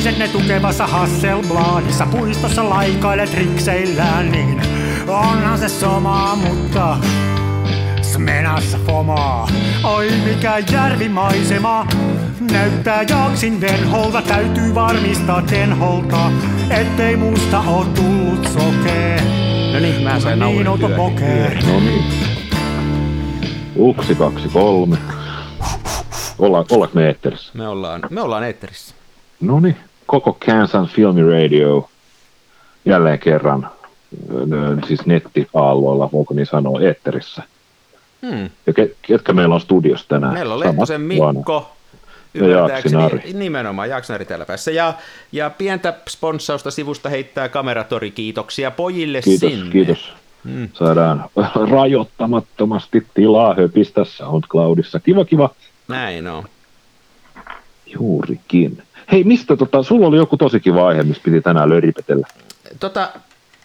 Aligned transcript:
Naisenne 0.00 0.28
tukevassa 0.28 0.86
Hasselbladissa 0.86 2.06
puistossa 2.06 2.70
laikaile 2.70 3.26
trikseillään, 3.26 4.32
niin 4.32 4.62
onhan 5.08 5.58
se 5.58 5.68
sama, 5.68 6.36
mutta 6.36 6.96
Smenassa 8.02 8.78
fomaa. 8.86 9.48
Oi 9.84 10.10
mikä 10.24 10.58
järvimaisema, 10.72 11.86
näyttää 12.52 13.02
jaksin 13.02 13.60
venholta, 13.60 14.22
täytyy 14.22 14.74
varmistaa 14.74 15.42
tenholta, 15.42 16.32
ettei 16.70 17.16
musta 17.16 17.60
oo 17.60 17.84
tullut 17.84 18.48
sokee. 18.48 19.22
No 19.72 19.80
niin, 19.80 20.02
mä 20.02 20.20
sain 20.20 20.38
Niin 20.38 20.68
outo 20.68 20.88
pokee. 20.88 21.58
No 21.66 21.80
niin. 21.80 22.04
Uksi, 23.76 24.14
kaksi, 24.14 24.48
kolme. 24.48 24.96
Olla, 26.38 26.64
ollaanko 26.70 26.94
me 26.94 27.06
eetterissä? 27.06 27.52
Me 27.54 27.68
ollaan, 27.68 28.00
me 28.10 28.20
ollaan 28.20 28.44
eetterissä. 28.44 28.94
No 29.40 29.60
niin. 29.60 29.76
Koko 30.10 30.36
Kansas 30.46 30.90
Filmi 30.90 31.22
Radio 31.22 31.88
jälleen 32.84 33.18
kerran 33.18 33.70
siis 34.86 35.06
nettiaalloilla, 35.06 36.10
voiko 36.12 36.34
niin 36.34 36.46
sanoa, 36.46 36.80
eetterissä. 36.80 37.42
Hmm. 38.22 38.50
Ja 38.66 38.72
ke, 38.72 38.90
ketkä 39.02 39.32
meillä 39.32 39.54
on 39.54 39.60
studiossa 39.60 40.08
tänään? 40.08 40.32
Meillä 40.34 40.54
on 40.54 40.60
Lehtosen. 40.60 41.00
Mikko, 41.00 41.70
Ja 42.34 42.40
ymmärtääkseni 42.46 43.02
Jaaksinari. 43.02 43.32
nimenomaan 43.32 43.88
Jaaksonari 43.88 44.24
täällä 44.24 44.46
päässä. 44.46 44.70
Ja, 44.70 44.94
ja 45.32 45.50
pientä 45.50 45.94
sponssausta 46.08 46.70
sivusta 46.70 47.08
heittää 47.08 47.48
kameratori. 47.48 48.10
Kiitoksia 48.10 48.70
pojille 48.70 49.20
Kiitos, 49.22 49.50
sinne. 49.50 49.70
kiitos. 49.72 50.12
Mm. 50.44 50.68
Saadaan 50.72 51.24
rajoittamattomasti 51.70 53.06
tilaa 53.14 53.54
höpistä 53.54 54.04
SoundCloudissa. 54.04 55.00
Kiva, 55.00 55.24
kiva. 55.24 55.50
Näin 55.88 56.26
on. 56.26 56.44
Juurikin. 57.86 58.82
Hei, 59.12 59.24
mistä 59.24 59.56
tota, 59.56 59.82
sulla 59.82 60.06
oli 60.06 60.16
joku 60.16 60.36
tosi 60.36 60.60
kiva 60.60 60.88
aihe, 60.88 61.02
missä 61.02 61.22
piti 61.24 61.40
tänään 61.40 61.70
löripetellä. 61.70 62.26
Tota, 62.80 63.10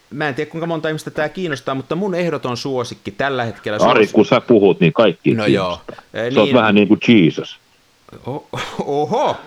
mä 0.10 0.28
en 0.28 0.36
tiedä 0.36 0.52
kuinka 0.52 0.68
monta 0.68 0.90
ihmistä 0.90 1.12
tämä 1.12 1.30
kiinnostaa, 1.30 1.76
mutta 1.76 1.96
mun 1.96 2.16
ehdoton 2.16 2.58
suosikki 2.58 3.12
tällä 3.12 3.44
hetkellä... 3.44 3.78
Ari, 3.82 4.06
suos- 4.06 4.14
kun 4.14 4.26
sä 4.26 4.42
puhut, 4.42 4.80
niin 4.80 4.94
kaikki 4.94 5.34
No 5.34 5.44
kiinnostaa. 5.46 5.96
joo. 6.14 6.30
Sä 6.34 6.40
oot 6.40 6.46
niin- 6.48 6.56
vähän 6.56 6.76
niin 6.76 6.88
kuin 6.88 7.00
Jesus. 7.08 7.60
O- 8.28 8.48
Oho! 8.86 9.38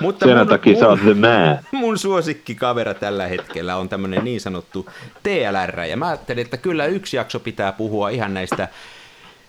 Mutta 0.00 0.26
Sen 0.26 0.38
mun, 0.38 0.46
takia 0.48 0.78
sä 0.78 0.88
oot 0.88 1.00
the 1.00 1.14
man. 1.14 1.58
mun 1.82 1.98
suosikkikavera 1.98 2.94
tällä 2.94 3.26
hetkellä 3.26 3.76
on 3.76 3.88
tämmöinen 3.88 4.24
niin 4.24 4.40
sanottu 4.40 4.88
TLR, 5.22 5.80
ja 5.80 5.96
mä 5.96 6.06
ajattelin, 6.08 6.42
että 6.44 6.56
kyllä 6.56 6.86
yksi 6.86 7.16
jakso 7.16 7.40
pitää 7.40 7.72
puhua 7.72 8.08
ihan 8.08 8.34
näistä, 8.34 8.68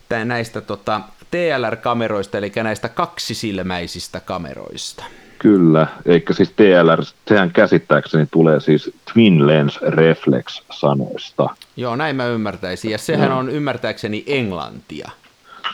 tä- 0.10 0.26
näistä 0.26 0.62
tota, 0.62 1.02
TLR-kameroista, 1.32 2.38
eli 2.38 2.52
näistä 2.64 2.90
kaksisilmäisistä 2.90 4.20
kameroista. 4.20 5.04
Kyllä, 5.40 5.88
eikä 6.06 6.34
siis 6.34 6.52
TLR, 6.52 7.04
sehän 7.28 7.52
käsittääkseni 7.52 8.28
tulee 8.32 8.60
siis 8.60 8.92
Twin 9.14 9.48
Lens 9.48 9.80
Reflex 9.82 10.62
sanoista. 10.72 11.50
Joo, 11.78 11.96
näin 11.96 12.16
mä 12.16 12.26
ymmärtäisin, 12.26 12.92
ja 12.92 12.98
sehän 12.98 13.32
on 13.32 13.50
ymmärtääkseni 13.50 14.24
englantia. 14.28 15.10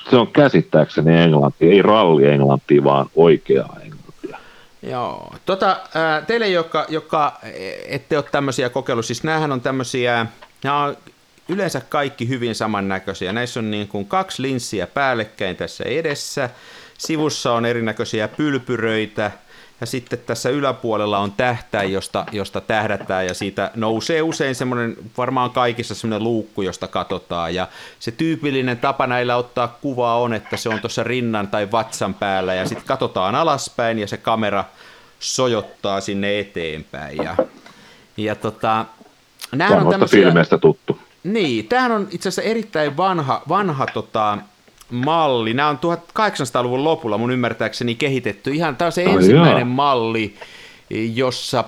Se 0.10 0.16
on 0.16 0.28
käsittääkseni 0.28 1.18
englanti, 1.22 1.72
ei 1.72 1.82
ralli 1.82 2.28
englantia, 2.28 2.84
vaan 2.84 3.06
oikeaa 3.16 3.78
englantia. 3.84 4.38
Joo. 4.82 5.36
Tota, 5.46 5.78
teille, 6.28 6.48
jotka, 6.48 6.86
jotka 6.90 7.40
ette 7.88 8.18
ole 8.18 8.26
tämmöisiä 8.32 8.70
kokeillut, 8.70 9.06
siis 9.06 9.24
näähän 9.24 9.52
on 9.52 9.62
tämmöisiä, 9.62 10.26
nämä 10.64 10.84
on 10.84 10.98
yleensä 11.50 11.82
kaikki 11.90 12.30
hyvin 12.30 12.56
samannäköisiä. 12.56 13.34
Näissä 13.34 13.60
on 13.60 13.72
niin 13.72 13.88
kuin 13.88 14.06
kaksi 14.06 14.42
linssiä 14.42 14.88
päällekkäin 14.88 15.56
tässä 15.56 15.84
edessä, 15.84 16.50
sivussa 16.98 17.54
on 17.54 17.66
erinäköisiä 17.66 18.28
pylpyröitä, 18.28 19.32
ja 19.82 19.88
sitten 19.88 20.20
tässä 20.20 20.50
yläpuolella 20.50 21.18
on 21.18 21.32
tähtäin, 21.32 21.94
josta, 21.94 22.26
josta 22.32 22.62
tähdätään, 22.62 23.26
ja 23.26 23.34
siitä 23.34 23.72
nousee 23.76 24.22
usein 24.22 24.56
semmoinen, 24.56 24.98
varmaan 25.18 25.52
kaikissa 25.52 25.96
semmoinen 25.96 26.24
luukku, 26.24 26.62
josta 26.62 26.88
katsotaan, 26.88 27.56
ja 27.56 27.68
se 28.00 28.12
tyypillinen 28.12 28.78
tapa 28.78 29.08
näillä 29.08 29.36
ottaa 29.36 29.68
kuvaa 29.68 30.20
on, 30.20 30.34
että 30.34 30.58
se 30.58 30.70
on 30.70 30.80
tuossa 30.80 31.04
rinnan 31.04 31.48
tai 31.48 31.72
vatsan 31.72 32.14
päällä, 32.14 32.54
ja 32.54 32.66
sitten 32.66 32.88
katsotaan 32.88 33.36
alaspäin, 33.36 34.00
ja 34.00 34.08
se 34.08 34.18
kamera 34.18 34.64
sojottaa 35.20 36.02
sinne 36.02 36.40
eteenpäin, 36.40 37.18
ja, 37.18 37.36
ja 38.18 38.36
tota, 38.36 38.86
näähän 39.52 39.86
on 39.86 39.92
tämmöisiä, 39.92 40.26
filmeistä 40.26 40.58
tuttu. 40.58 41.00
niin, 41.24 41.68
tämähän 41.68 41.92
on 41.92 42.08
itse 42.12 42.30
asiassa 42.30 42.50
erittäin 42.50 42.98
vanha, 42.98 43.42
vanha 43.50 43.86
tota, 43.86 44.38
malli. 44.90 45.54
Nämä 45.54 45.70
on 45.70 45.80
1800-luvun 45.86 46.84
lopulla 46.84 47.18
mun 47.18 47.32
ymmärtääkseni 47.32 47.96
kehitetty. 47.96 48.52
Ihan 48.54 48.76
tämä 48.76 48.86
on 48.86 48.92
se 48.92 49.06
Ai 49.06 49.14
ensimmäinen 49.14 49.58
jaa. 49.58 49.66
malli, 49.66 50.36
jossa 51.14 51.64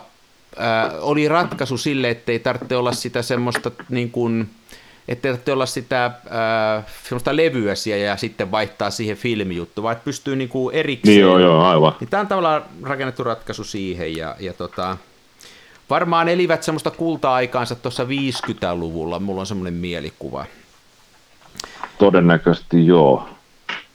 äh, 0.62 0.94
oli 1.02 1.28
ratkaisu 1.28 1.78
sille, 1.78 2.10
ettei 2.10 2.40
tarvitse 2.40 2.76
olla 2.78 2.92
sitä 2.92 3.22
semmoista 3.22 3.72
niin 3.90 4.12
kuin, 4.12 4.50
ettei 5.08 5.32
tarvitse 5.32 5.54
olla 5.54 5.66
sitä 5.66 6.06
äh, 6.06 6.86
semmoista 7.04 7.36
levyä 7.36 7.76
siellä 7.76 8.06
ja 8.06 8.18
sitten 8.18 8.52
vaihtaa 8.52 8.90
siihen 8.90 9.18
filmijuttu, 9.18 9.84
vaan 9.84 9.94
että 9.94 10.06
pystyy 10.06 10.36
niin 10.36 10.50
kuin 10.50 10.76
erikseen. 10.76 11.14
Niin 11.14 11.22
joo, 11.22 11.40
joo, 11.40 11.64
aivan. 11.64 11.94
Niin 12.00 12.10
tämä 12.10 12.22
on 12.22 12.28
tavallaan 12.28 12.64
rakennettu 12.84 13.24
ratkaisu 13.24 13.64
siihen 13.64 14.16
ja, 14.16 14.36
ja 14.40 14.54
tota, 14.54 14.98
varmaan 15.90 16.30
elivät 16.30 16.64
semmoista 16.64 16.92
kulta-aikaansa 16.92 17.76
tuossa 17.76 18.04
50-luvulla, 18.04 19.20
mulla 19.20 19.42
on 19.42 19.48
semmoinen 19.48 19.74
mielikuva. 19.74 20.46
Todennäköisesti 21.98 22.88
joo. 22.88 23.30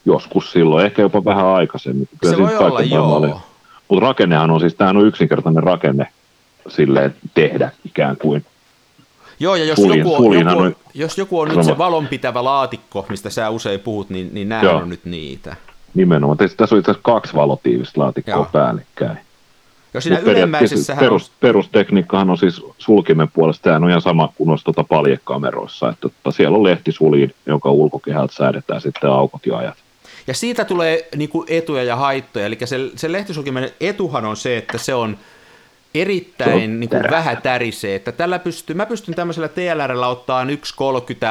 Joskus 0.04 0.52
silloin, 0.52 0.86
ehkä 0.86 1.02
jopa 1.02 1.24
vähän 1.24 1.46
aikaisemmin. 1.46 2.08
Se 2.30 2.38
voi 2.38 2.56
olla, 2.56 2.80
joo. 2.80 3.40
Mutta 3.88 4.06
rakennehan 4.06 4.50
on 4.50 4.60
siis, 4.60 4.74
tämähän 4.74 4.96
on 4.96 5.06
yksinkertainen 5.06 5.62
rakenne 5.62 6.06
silleen 6.68 7.14
tehdä 7.34 7.70
ikään 7.84 8.16
kuin. 8.16 8.44
Joo, 9.40 9.54
ja 9.56 9.64
jos 9.64 9.78
Sulin- 9.78 9.98
joku 9.98 10.14
on, 10.14 10.38
joku 10.38 10.58
on, 10.58 10.76
jos 10.94 11.18
joku 11.18 11.40
on 11.40 11.48
nyt 11.48 11.64
se 11.64 11.78
valonpitävä 11.78 12.44
laatikko, 12.44 13.06
mistä 13.08 13.30
sä 13.30 13.50
usein 13.50 13.80
puhut, 13.80 14.10
niin, 14.10 14.30
niin 14.32 14.48
nämä 14.48 14.62
Joo. 14.62 14.76
on 14.76 14.88
nyt 14.88 15.04
niitä. 15.04 15.56
Nimenomaan. 15.94 16.38
Tässä 16.38 16.56
tässä 16.56 16.74
on 16.74 16.78
itse 16.78 16.90
asiassa 16.90 17.04
kaksi 17.12 17.34
valotiivista 17.34 18.00
laatikkoa 18.00 18.34
Joo. 18.34 18.48
päällekkäin. 18.52 19.18
Jos 19.94 20.04
siinä 20.04 20.18
ylemmäisessähän 20.18 21.04
perus, 21.04 21.30
perustekniikkahan 21.40 22.30
on 22.30 22.38
siis 22.38 22.62
sulkimen 22.78 23.28
puolesta, 23.30 23.64
sehän 23.64 23.84
on 23.84 23.90
ihan 23.90 24.02
sama 24.02 24.32
kuin 24.36 24.48
noissa 24.48 24.64
tuota 24.64 24.84
paljekameroissa, 24.84 25.88
että 25.88 26.00
tota, 26.00 26.30
siellä 26.30 26.56
on 26.56 26.64
lehtisuliin, 26.64 27.34
jonka 27.46 27.70
ulkokehältä 27.70 28.34
säädetään 28.34 28.80
sitten 28.80 29.10
aukot 29.10 29.46
ja 29.46 29.56
ajat. 29.56 29.74
Ja 30.26 30.34
siitä 30.34 30.64
tulee 30.64 31.08
niin 31.16 31.28
kuin 31.28 31.46
etuja 31.50 31.84
ja 31.84 31.96
haittoja. 31.96 32.46
Eli 32.46 32.58
se, 32.64 32.76
se 32.96 33.12
lehtisulkimen 33.12 33.70
etuhan 33.80 34.24
on 34.24 34.36
se, 34.36 34.56
että 34.56 34.78
se 34.78 34.94
on 34.94 35.16
erittäin 35.94 36.80
niin 36.80 36.90
kuin 36.90 37.02
vähän 37.10 37.42
tärisee. 37.42 37.94
Että 37.94 38.12
tällä 38.12 38.38
pystyy, 38.38 38.76
mä 38.76 38.86
pystyn 38.86 39.14
tämmöisellä 39.14 39.48
TLRllä 39.48 40.06
ottaa 40.08 40.44
1.30 40.44 40.50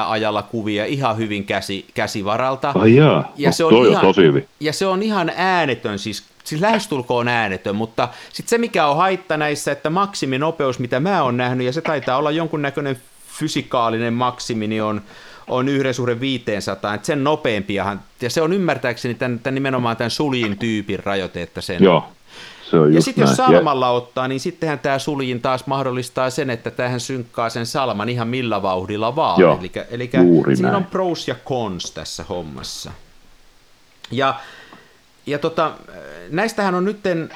ajalla 0.07 0.41
kuvia 0.41 0.85
ihan 0.85 1.17
hyvin 1.17 1.45
käsi, 1.45 1.85
käsivaralta. 1.93 2.71
Ai 2.75 2.95
jaa, 2.95 3.31
Ja 3.37 3.49
no, 3.49 3.53
se 3.53 3.63
on 3.63 3.73
ihan- 3.73 3.95
on 3.95 4.01
tosi 4.01 4.21
hyvin. 4.21 4.47
Ja 4.59 4.73
se 4.73 4.85
on 4.85 5.03
ihan 5.03 5.31
äänetön, 5.35 5.99
siis, 5.99 6.23
siis 6.43 6.61
lähestulkoon 6.61 7.27
äänetön, 7.27 7.75
mutta 7.75 8.09
sitten 8.33 8.49
se 8.49 8.57
mikä 8.57 8.85
on 8.87 8.97
haitta 8.97 9.37
näissä, 9.37 9.71
että 9.71 9.89
maksiminopeus, 9.89 10.79
mitä 10.79 10.99
mä 10.99 11.23
oon 11.23 11.37
nähnyt, 11.37 11.65
ja 11.65 11.73
se 11.73 11.81
taitaa 11.81 12.17
olla 12.17 12.31
jonkunnäköinen 12.31 12.97
fysikaalinen 13.39 14.13
maksimi, 14.13 14.67
niin 14.67 14.83
on, 14.83 15.01
on 15.47 15.67
yhden 15.69 15.93
suhde 15.93 16.19
500, 16.19 16.93
että 16.93 17.07
sen 17.07 17.23
nopeampiahan, 17.23 18.01
ja 18.21 18.29
se 18.29 18.41
on 18.41 18.53
ymmärtääkseni 18.53 19.13
tämän, 19.13 19.39
tämän 19.39 19.55
nimenomaan 19.55 19.97
tämän 19.97 20.11
suljin 20.11 20.57
tyypin 20.57 20.99
rajoite, 20.99 21.41
että 21.41 21.61
sen... 21.61 21.83
Joo, 21.83 22.05
se 22.71 22.79
on 22.79 22.93
Ja 22.93 23.01
sitten 23.01 23.21
jos 23.21 23.35
salmalla 23.35 23.89
ottaa, 23.89 24.27
niin 24.27 24.39
sittenhän 24.39 24.79
tämä 24.79 24.99
suljin 24.99 25.41
taas 25.41 25.67
mahdollistaa 25.67 26.29
sen, 26.29 26.49
että 26.49 26.71
tähän 26.71 26.99
synkkaa 26.99 27.49
sen 27.49 27.65
salman 27.65 28.09
ihan 28.09 28.27
millä 28.27 28.61
vauhdilla 28.61 29.15
vaan. 29.15 29.39
Joo, 29.39 29.59
Eli, 29.59 29.71
eli 29.89 30.09
siinä 30.55 30.71
näin. 30.71 30.75
on 30.75 30.85
pros 30.85 31.27
ja 31.27 31.35
cons 31.45 31.91
tässä 31.91 32.25
hommassa. 32.29 32.91
Ja, 34.11 34.35
ja 35.25 35.39
tota, 35.39 35.71
näistähän 36.29 36.75
on 36.75 36.85
nytten, 36.85 37.29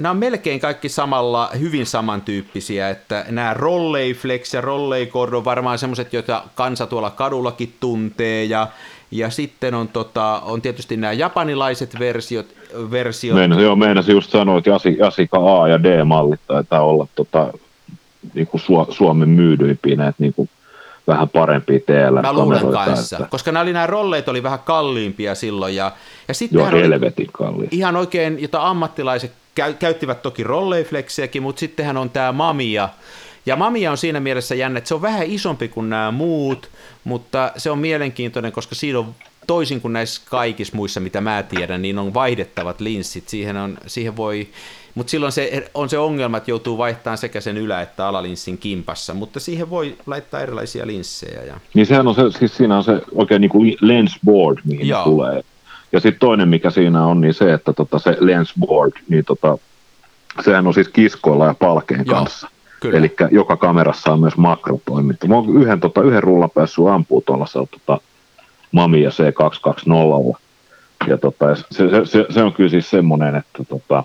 nämä 0.00 0.10
on 0.10 0.16
melkein 0.16 0.60
kaikki 0.60 0.88
samalla, 0.88 1.50
hyvin 1.58 1.86
samantyyppisiä, 1.86 2.90
että 2.90 3.24
nämä 3.28 3.54
Rolleiflex 3.54 4.54
ja 4.54 4.60
Rolleicord 4.60 5.32
on 5.32 5.44
varmaan 5.44 5.78
semmoiset, 5.78 6.12
joita 6.12 6.42
kansa 6.54 6.86
tuolla 6.86 7.10
kadullakin 7.10 7.76
tuntee, 7.80 8.44
ja, 8.44 8.68
ja 9.10 9.30
sitten 9.30 9.74
on, 9.74 9.88
tota, 9.88 10.42
on 10.44 10.62
tietysti 10.62 10.96
nämä 10.96 11.12
japanilaiset 11.12 11.98
versiot, 11.98 12.46
versiot 12.90 13.36
Meinasin, 13.36 13.64
joo, 13.64 13.76
meinasin 13.76 14.12
just 14.12 14.30
sanoa, 14.30 14.58
että 14.58 14.70
Jasi, 14.70 14.96
Jasika 14.98 15.62
A 15.62 15.68
ja 15.68 15.82
D-mallit 15.82 16.40
taitaa 16.46 16.82
olla 16.82 17.06
tota, 17.14 17.52
niin 18.34 18.46
kuin 18.46 18.60
Su- 18.60 18.92
Suomen 18.92 19.28
myydyimpiä 19.28 19.96
näitä 19.96 20.16
niin 20.18 20.34
kuin 20.34 20.48
vähän 21.06 21.28
parempia 21.28 21.80
Mä 22.22 22.32
luulen 22.32 22.72
kanssa, 22.72 23.16
Että, 23.16 23.28
koska 23.30 23.52
nämä, 23.52 23.62
oli, 23.62 23.72
nämä 23.72 23.86
rolleet 23.86 24.28
oli 24.28 24.42
vähän 24.42 24.58
kalliimpia 24.58 25.34
silloin, 25.34 25.76
ja, 25.76 25.84
ja 25.84 25.92
joo, 26.28 26.34
sitten 26.34 26.60
oli 26.60 26.80
helvetin 26.80 27.26
kalli. 27.32 27.68
ihan 27.70 27.96
oikein, 27.96 28.42
jota 28.42 28.68
ammattilaiset 28.68 29.32
käy, 29.54 29.74
käyttivät 29.74 30.22
toki 30.22 30.44
rolleifleksiäkin, 30.44 31.42
mutta 31.42 31.60
sittenhän 31.60 31.96
on 31.96 32.10
tämä 32.10 32.32
Mamia, 32.32 32.88
ja 33.48 33.56
Mamia 33.56 33.90
on 33.90 33.98
siinä 33.98 34.20
mielessä 34.20 34.54
jännä, 34.54 34.78
että 34.78 34.88
se 34.88 34.94
on 34.94 35.02
vähän 35.02 35.26
isompi 35.26 35.68
kuin 35.68 35.90
nämä 35.90 36.10
muut, 36.10 36.70
mutta 37.04 37.52
se 37.56 37.70
on 37.70 37.78
mielenkiintoinen, 37.78 38.52
koska 38.52 38.74
siinä 38.74 38.98
on 38.98 39.14
toisin 39.46 39.80
kuin 39.80 39.92
näissä 39.92 40.22
kaikissa 40.30 40.76
muissa, 40.76 41.00
mitä 41.00 41.20
mä 41.20 41.42
tiedän, 41.42 41.82
niin 41.82 41.98
on 41.98 42.14
vaihdettavat 42.14 42.80
linssit. 42.80 43.28
Siihen, 43.28 43.56
on, 43.56 43.78
siihen 43.86 44.16
voi, 44.16 44.48
mutta 44.94 45.10
silloin 45.10 45.32
se, 45.32 45.70
on 45.74 45.88
se 45.88 45.98
ongelma, 45.98 46.36
että 46.36 46.50
joutuu 46.50 46.78
vaihtamaan 46.78 47.18
sekä 47.18 47.40
sen 47.40 47.56
ylä- 47.56 47.82
että 47.82 48.08
alalinssin 48.08 48.58
kimpassa, 48.58 49.14
mutta 49.14 49.40
siihen 49.40 49.70
voi 49.70 49.96
laittaa 50.06 50.40
erilaisia 50.40 50.86
linssejä. 50.86 51.42
Ja... 51.42 51.60
Niin 51.74 51.86
sehän 51.86 52.08
on 52.08 52.14
se, 52.14 52.22
siis 52.38 52.56
siinä 52.56 52.76
on 52.76 52.84
se 52.84 53.00
oikein 53.14 53.40
niin 53.40 53.50
kuin 53.50 53.76
lens 53.80 54.18
board, 54.24 54.58
mihin 54.64 54.88
Joo. 54.88 55.04
tulee. 55.04 55.42
Ja 55.92 56.00
sitten 56.00 56.20
toinen, 56.20 56.48
mikä 56.48 56.70
siinä 56.70 57.06
on, 57.06 57.20
niin 57.20 57.34
se, 57.34 57.52
että 57.52 57.72
tota, 57.72 57.98
se 57.98 58.16
lens 58.20 58.54
board, 58.60 58.92
niin 59.08 59.24
tota, 59.24 59.58
sehän 60.44 60.66
on 60.66 60.74
siis 60.74 60.88
kiskoilla 60.88 61.46
ja 61.46 61.54
palkeen 61.54 62.04
Joo. 62.06 62.18
kanssa. 62.18 62.48
Eli 62.84 63.14
joka 63.30 63.56
kamerassa 63.56 64.12
on 64.12 64.20
myös 64.20 64.36
makrotoiminta. 64.36 65.28
Mä 65.28 65.34
oon 65.34 65.62
yhden, 65.62 65.80
tota, 65.80 66.02
yhden 66.02 66.22
rullan 66.22 66.50
päässyt 66.50 66.86
ampuu 66.86 67.20
tuollaisella 67.20 67.66
tota, 67.66 68.00
Mamiya 68.72 69.10
C220. 69.10 70.38
Ja 71.06 71.18
tota, 71.18 71.54
se, 71.54 71.64
se, 71.70 71.90
se, 72.04 72.26
se, 72.30 72.42
on 72.42 72.52
kyllä 72.52 72.70
siis 72.70 72.90
semmoinen, 72.90 73.36
että 73.36 73.64
tota, 73.68 74.04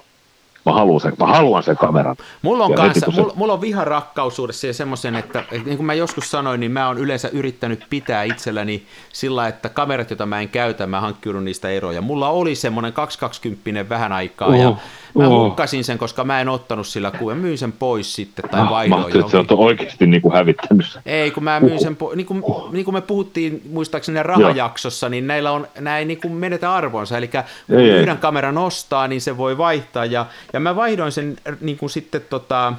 mä 0.66 0.74
haluan 0.74 1.02
sen, 1.02 1.14
mä 1.20 1.26
haluan 1.26 1.64
sen 1.64 1.78
kameran. 1.78 2.16
Mulla 2.42 2.66
on, 2.66 2.74
kanssa, 2.74 3.12
se... 3.12 3.22
mulla, 3.22 3.34
mulla 3.36 3.54
on 3.54 3.62
viharakkaussuudessa 3.62 4.68
ja 4.68 4.74
semmoisen, 4.74 5.16
että, 5.16 5.40
että 5.40 5.66
niin 5.66 5.78
kuin 5.78 5.86
mä 5.86 5.94
joskus 5.94 6.32
sanoin, 6.32 6.60
niin 6.60 6.72
mä 6.72 6.88
oon 6.88 6.98
yleensä 6.98 7.30
yrittänyt 7.34 7.86
pitää 7.90 8.24
itselläni 8.24 8.86
sillä, 9.14 9.48
että 9.48 9.70
kamerat, 9.70 10.10
joita 10.10 10.26
mä 10.26 10.42
en 10.42 10.50
käytä, 10.50 10.88
mä 10.88 11.02
hankkiudun 11.02 11.46
niistä 11.46 11.70
eroja. 11.70 12.02
Mulla 12.02 12.30
oli 12.30 12.56
semmoinen 12.56 12.94
220 12.94 13.90
vähän 13.90 14.12
aikaa 14.12 14.48
oh. 14.48 14.56
ja 14.56 14.76
Mä 15.16 15.28
oh. 15.28 15.44
hukkasin 15.46 15.84
sen, 15.84 15.98
koska 15.98 16.24
mä 16.24 16.42
en 16.42 16.50
ottanut 16.50 16.88
sillä 16.88 17.12
kuvia. 17.12 17.36
Myin 17.36 17.58
sen 17.58 17.72
pois 17.72 18.16
sitten 18.16 18.50
tai 18.50 18.62
ah, 18.62 18.70
vaihdoin 18.70 19.20
että 19.20 19.32
sä 19.32 19.56
oikeasti 19.56 20.08
niin 20.08 20.22
kuin 20.22 20.34
hävittänyt 20.34 20.88
sen. 20.88 21.02
Ei, 21.06 21.32
kun 21.32 21.44
mä 21.44 21.60
myin 21.60 21.80
sen 21.80 21.96
pois. 21.96 22.16
Niin 22.16 22.26
kuin, 22.26 22.40
oh. 22.44 22.72
niin 22.72 22.86
kuin 22.86 22.96
me 22.96 23.02
puhuttiin 23.02 23.62
muistaakseni 23.72 24.24
rahajaksossa, 24.24 25.10
niin 25.10 25.28
näillä 25.28 25.52
on, 25.52 25.68
näin 25.80 26.00
ei 26.00 26.06
niin 26.06 26.22
kuin 26.22 26.34
menetä 26.34 26.74
arvonsa. 26.74 27.18
Eli 27.18 27.28
kun 27.28 27.40
ei, 27.78 27.90
yhden 27.90 28.10
ei. 28.10 28.22
kameran 28.22 28.58
ostaa, 28.58 29.08
niin 29.08 29.22
se 29.22 29.38
voi 29.38 29.58
vaihtaa. 29.58 30.06
Ja, 30.06 30.26
ja 30.54 30.60
mä 30.60 30.76
vaihdoin 30.76 31.12
sen 31.12 31.36
niin 31.62 31.78
kuin 31.78 31.90
sitten 31.90 32.22
tota, 32.30 32.74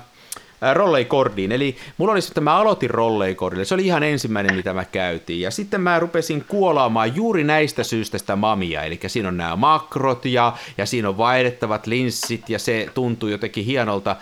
rolleikordiin. 0.72 1.52
Eli 1.52 1.76
mulla 1.98 2.12
oli 2.12 2.18
että 2.18 2.40
mä 2.40 2.56
aloitin 2.56 2.90
rolleikordille. 2.90 3.64
Se 3.64 3.74
oli 3.74 3.86
ihan 3.86 4.02
ensimmäinen, 4.02 4.56
mitä 4.56 4.74
mä 4.74 4.84
käytiin. 4.84 5.40
Ja 5.40 5.50
sitten 5.50 5.80
mä 5.80 5.98
rupesin 5.98 6.44
kuolaamaan 6.48 7.16
juuri 7.16 7.44
näistä 7.44 7.82
syistä 7.82 8.18
sitä 8.18 8.36
mamia. 8.36 8.82
Eli 8.82 9.00
siinä 9.06 9.28
on 9.28 9.36
nämä 9.36 9.56
makrot 9.56 10.24
ja, 10.24 10.52
ja 10.78 10.86
siinä 10.86 11.08
on 11.08 11.18
vaihdettavat 11.18 11.86
linssit 11.86 12.50
ja 12.50 12.58
se 12.58 12.88
tuntuu 12.94 13.28
jotenkin 13.28 13.64
hienolta. 13.64 14.16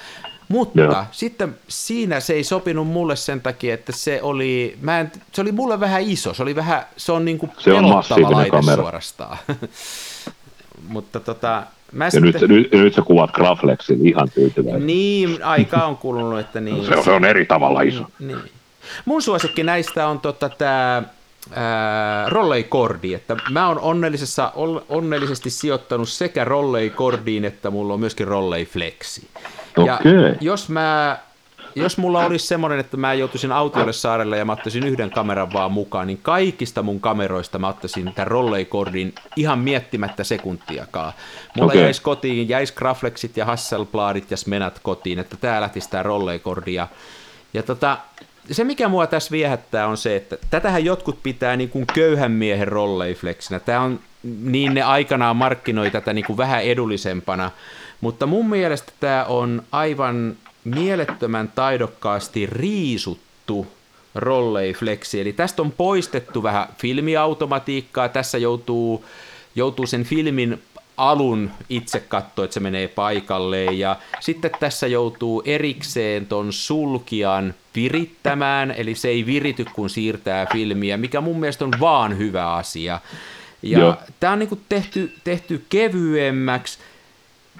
Mutta 0.48 0.80
Joo. 0.80 1.04
sitten 1.12 1.56
siinä 1.68 2.20
se 2.20 2.32
ei 2.32 2.44
sopinut 2.44 2.88
mulle 2.88 3.16
sen 3.16 3.40
takia, 3.40 3.74
että 3.74 3.92
se 3.92 4.22
oli, 4.22 4.78
mä 4.80 5.00
en, 5.00 5.12
se 5.32 5.40
oli 5.40 5.52
mulle 5.52 5.80
vähän 5.80 6.02
iso, 6.02 6.34
se 6.34 6.42
oli 6.42 6.56
vähän, 6.56 6.86
se 6.96 7.12
on 7.12 7.24
niin 7.24 7.38
kuin 7.38 7.52
se 7.58 7.70
pelottava 7.70 8.26
on 8.26 8.32
laite 8.32 8.50
kamera. 8.50 8.82
suorastaan. 8.82 9.38
Mutta 10.88 11.20
tota, 11.20 11.62
Mä 11.92 12.04
ja 12.04 12.10
sitten... 12.10 12.50
nyt, 12.50 12.70
nyt, 12.72 12.72
nyt 12.72 12.94
sä 12.94 13.02
kuvat 13.02 13.30
Graflexin 13.30 14.06
ihan 14.06 14.28
tyytyväinen. 14.34 14.86
Niin, 14.86 15.44
aika 15.44 15.84
on 15.86 15.96
kulunut, 15.96 16.40
että 16.40 16.60
niin. 16.60 16.86
se, 16.86 16.96
on, 16.96 17.04
se 17.04 17.10
on 17.10 17.24
eri 17.24 17.46
tavalla 17.46 17.82
iso. 17.82 18.04
Niin. 18.18 18.38
Mun 19.04 19.22
suosikki 19.22 19.62
näistä 19.62 20.08
on 20.08 20.20
tota, 20.20 20.48
tämä 20.48 21.02
rollei-kordi, 22.28 23.14
että 23.14 23.36
mä 23.50 23.68
oon 23.68 23.78
onnellisessa, 23.80 24.52
onnellisesti 24.88 25.50
sijoittanut 25.50 26.08
sekä 26.08 26.44
rollei-kordiin, 26.44 27.44
että 27.44 27.70
mulla 27.70 27.94
on 27.94 28.00
myöskin 28.00 28.28
rollei-flexi. 28.28 29.26
Okay. 29.76 29.96
Ja 30.14 30.34
jos 30.40 30.68
mä 30.68 31.18
jos 31.74 31.98
mulla 31.98 32.26
olisi 32.26 32.46
semmoinen, 32.46 32.80
että 32.80 32.96
mä 32.96 33.14
joutuisin 33.14 33.52
autiolle 33.52 33.92
saarelle 33.92 34.38
ja 34.38 34.44
mä 34.44 34.52
ottaisin 34.52 34.86
yhden 34.86 35.10
kameran 35.10 35.52
vaan 35.52 35.72
mukaan, 35.72 36.06
niin 36.06 36.18
kaikista 36.22 36.82
mun 36.82 37.00
kameroista 37.00 37.58
mä 37.58 37.68
ottaisin 37.68 38.12
tämän 38.14 38.26
rolleikordin 38.26 39.14
ihan 39.36 39.58
miettimättä 39.58 40.24
sekuntiakaan. 40.24 41.12
Mulla 41.56 41.72
okay. 41.72 41.82
jäisi 41.82 42.02
kotiin, 42.02 42.48
jäisi 42.48 42.74
Graflexit 42.74 43.36
ja 43.36 43.44
Hasselbladit 43.44 44.30
ja 44.30 44.36
Smenat 44.36 44.80
kotiin, 44.82 45.18
että 45.18 45.36
tää 45.36 45.60
lähtisi 45.60 45.90
tää 45.90 46.02
rolleikordi. 46.02 46.74
Ja, 46.74 46.88
ja 47.54 47.62
tota, 47.62 47.98
se, 48.50 48.64
mikä 48.64 48.88
mua 48.88 49.06
tässä 49.06 49.30
viehättää, 49.30 49.86
on 49.86 49.96
se, 49.96 50.16
että 50.16 50.36
tätähän 50.50 50.84
jotkut 50.84 51.22
pitää 51.22 51.56
niin 51.56 51.68
kuin 51.68 51.86
köyhän 51.94 52.32
miehen 52.32 52.68
rolleiflexinä. 52.68 53.60
Tämä 53.60 53.80
on, 53.80 54.00
niin 54.42 54.74
ne 54.74 54.82
aikanaan 54.82 55.36
markkinoi 55.36 55.90
tätä 55.90 56.12
niin 56.12 56.24
kuin 56.24 56.36
vähän 56.36 56.62
edullisempana, 56.62 57.50
mutta 58.00 58.26
mun 58.26 58.48
mielestä 58.48 58.92
tämä 59.00 59.24
on 59.24 59.62
aivan 59.72 60.36
mielettömän 60.64 61.52
taidokkaasti 61.54 62.46
riisuttu 62.46 63.66
rolleiflexi, 64.14 65.20
eli 65.20 65.32
tästä 65.32 65.62
on 65.62 65.72
poistettu 65.72 66.42
vähän 66.42 66.68
filmiautomatiikkaa, 66.78 68.08
tässä 68.08 68.38
joutuu, 68.38 69.04
joutuu 69.54 69.86
sen 69.86 70.04
filmin 70.04 70.62
alun 70.96 71.50
itse 71.68 72.00
katsoa, 72.00 72.44
että 72.44 72.54
se 72.54 72.60
menee 72.60 72.88
paikalleen 72.88 73.78
ja 73.78 73.96
sitten 74.20 74.50
tässä 74.60 74.86
joutuu 74.86 75.42
erikseen 75.44 76.26
ton 76.26 76.52
sulkijan 76.52 77.54
virittämään, 77.76 78.70
eli 78.70 78.94
se 78.94 79.08
ei 79.08 79.26
virity 79.26 79.64
kun 79.72 79.90
siirtää 79.90 80.46
filmiä, 80.52 80.96
mikä 80.96 81.20
mun 81.20 81.40
mielestä 81.40 81.64
on 81.64 81.72
vaan 81.80 82.18
hyvä 82.18 82.54
asia. 82.54 83.00
Ja 83.62 83.96
tämä 84.20 84.32
on 84.32 84.38
niinku 84.38 84.58
tehty, 84.68 85.12
tehty 85.24 85.64
kevyemmäksi, 85.68 86.78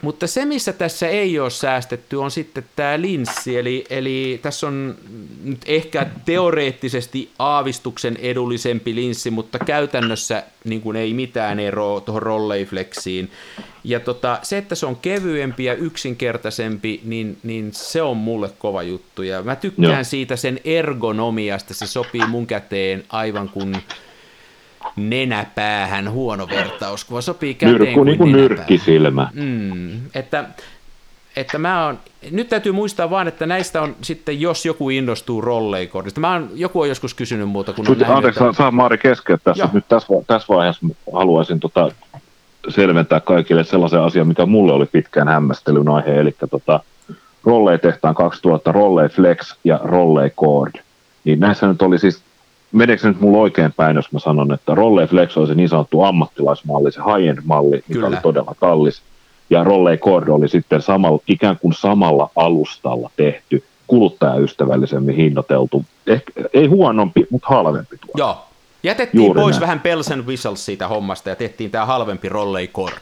mutta 0.02 0.26
se, 0.26 0.44
missä 0.44 0.72
tässä 0.72 1.08
ei 1.08 1.38
ole 1.38 1.50
säästetty, 1.50 2.16
on 2.16 2.30
sitten 2.30 2.64
tämä 2.76 3.00
linssi, 3.00 3.58
eli, 3.58 3.84
eli 3.90 4.38
tässä 4.42 4.66
on 4.66 4.94
nyt 5.44 5.60
ehkä 5.66 6.06
teoreettisesti 6.24 7.30
aavistuksen 7.38 8.16
edullisempi 8.16 8.94
linssi, 8.94 9.30
mutta 9.30 9.58
käytännössä 9.58 10.42
niin 10.64 10.80
kuin 10.80 10.96
ei 10.96 11.14
mitään 11.14 11.60
eroa 11.60 12.00
tuohon 12.00 12.22
rolleiflexiin. 12.22 13.30
Ja 13.84 14.00
tota, 14.00 14.38
se, 14.42 14.58
että 14.58 14.74
se 14.74 14.86
on 14.86 14.96
kevyempi 14.96 15.64
ja 15.64 15.74
yksinkertaisempi, 15.74 17.00
niin, 17.04 17.38
niin 17.42 17.72
se 17.72 18.02
on 18.02 18.16
mulle 18.16 18.50
kova 18.58 18.82
juttu. 18.82 19.22
Ja 19.22 19.42
mä 19.42 19.56
tykkään 19.56 19.92
Joo. 19.92 20.04
siitä 20.04 20.36
sen 20.36 20.60
ergonomiasta, 20.64 21.74
se 21.74 21.86
sopii 21.86 22.26
mun 22.26 22.46
käteen 22.46 23.04
aivan 23.08 23.48
kuin 23.48 23.76
nenäpäähän 24.96 26.10
huono 26.10 26.48
vertaus, 26.48 27.04
kun 27.04 27.22
sopii 27.22 27.54
käteen 27.54 27.78
Nyrkku, 27.78 27.94
kuin 27.94 28.06
niin 28.06 28.18
kuin 28.18 28.32
nyrkkisilmä. 28.32 29.28
Mm, 29.34 30.00
että, 30.14 30.44
että 31.36 31.58
mä 31.58 31.86
on, 31.86 31.98
nyt 32.30 32.48
täytyy 32.48 32.72
muistaa 32.72 33.10
vaan, 33.10 33.28
että 33.28 33.46
näistä 33.46 33.82
on 33.82 33.96
sitten, 34.02 34.40
jos 34.40 34.66
joku 34.66 34.90
innostuu 34.90 35.40
rolleikordista. 35.40 36.20
Mä 36.20 36.32
oon, 36.32 36.50
joku 36.54 36.80
on 36.80 36.88
joskus 36.88 37.14
kysynyt 37.14 37.48
muuta, 37.48 37.72
kun 37.72 37.88
on 37.88 37.98
nähnyt, 37.98 38.16
Anteeksi, 38.16 38.44
että... 38.44 38.56
saa 38.56 38.70
Maari 38.70 38.98
keskeyttää 38.98 39.54
tässä. 39.54 39.68
Nyt 39.72 39.84
tässä, 39.88 40.08
tässä 40.26 40.54
vaiheessa 40.54 40.86
haluaisin 41.12 41.60
tota, 41.60 41.90
selventää 42.68 43.20
kaikille 43.20 43.64
sellaisen 43.64 44.00
asian, 44.00 44.28
mikä 44.28 44.46
mulle 44.46 44.72
oli 44.72 44.86
pitkään 44.86 45.28
hämmästelyn 45.28 45.88
aihe, 45.88 46.20
eli 46.20 46.34
tota, 46.50 46.80
Rollei 47.44 47.78
tehtaan 47.78 48.14
2000, 48.14 48.72
Rollei 48.72 49.08
Flex 49.08 49.54
ja 49.64 49.80
Rollei 49.84 50.30
Cord. 50.30 50.74
Niin 51.24 51.40
näissä 51.40 51.66
nyt 51.66 51.82
oli 51.82 51.98
siis 51.98 52.22
meneekö 52.72 53.08
nyt 53.08 53.20
mulla 53.20 53.38
oikein 53.38 53.72
päin, 53.72 53.96
jos 53.96 54.12
mä 54.12 54.18
sanon, 54.18 54.52
että 54.52 54.74
Rollei 54.74 55.06
Flex 55.06 55.36
oli 55.36 55.46
se 55.46 55.54
niin 55.54 55.68
sanottu 55.68 56.02
ammattilaismalli, 56.02 56.92
se 56.92 57.00
high-end-malli, 57.00 57.76
mikä 57.76 57.92
Kyllä. 57.92 58.06
oli 58.06 58.16
todella 58.22 58.54
kallis, 58.60 59.02
ja 59.50 59.64
Rollei 59.64 59.98
Cord 59.98 60.28
oli 60.28 60.48
sitten 60.48 60.82
samalla, 60.82 61.20
ikään 61.28 61.58
kuin 61.58 61.74
samalla 61.74 62.30
alustalla 62.36 63.10
tehty, 63.16 63.64
kuluttajaystävällisemmin 63.86 65.16
hinnoiteltu, 65.16 65.84
ehkä, 66.06 66.32
ei 66.54 66.66
huonompi, 66.66 67.26
mutta 67.30 67.48
halvempi 67.48 67.96
tuote. 67.96 68.18
Joo, 68.18 68.44
jätettiin 68.82 69.24
Juuri 69.24 69.40
pois 69.40 69.56
näin. 69.56 69.60
vähän 69.60 69.80
Bells 69.80 70.10
and 70.10 70.26
Whistles 70.26 70.64
siitä 70.66 70.88
hommasta 70.88 71.28
ja 71.28 71.36
tehtiin 71.36 71.70
tämä 71.70 71.86
halvempi 71.86 72.28
Rollei 72.28 72.68
Cord. 72.68 72.98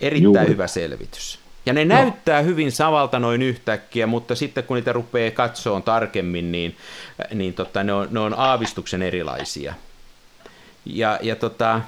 Erittäin 0.00 0.22
Juuri. 0.22 0.48
hyvä 0.48 0.66
selvitys. 0.66 1.41
Ja 1.66 1.72
ne 1.72 1.84
no. 1.84 1.94
näyttää 1.94 2.42
hyvin 2.42 2.72
samalta 2.72 3.18
noin 3.18 3.42
yhtäkkiä, 3.42 4.06
mutta 4.06 4.34
sitten 4.34 4.64
kun 4.64 4.74
niitä 4.74 4.92
rupeaa 4.92 5.30
katsoa 5.30 5.80
tarkemmin, 5.80 6.52
niin, 6.52 6.76
niin 7.34 7.54
tota, 7.54 7.84
ne, 7.84 7.92
on, 7.92 8.08
ne 8.10 8.20
on 8.20 8.34
aavistuksen 8.38 9.02
erilaisia. 9.02 9.74
Ja, 10.84 11.18
ja 11.22 11.36
tota, 11.36 11.80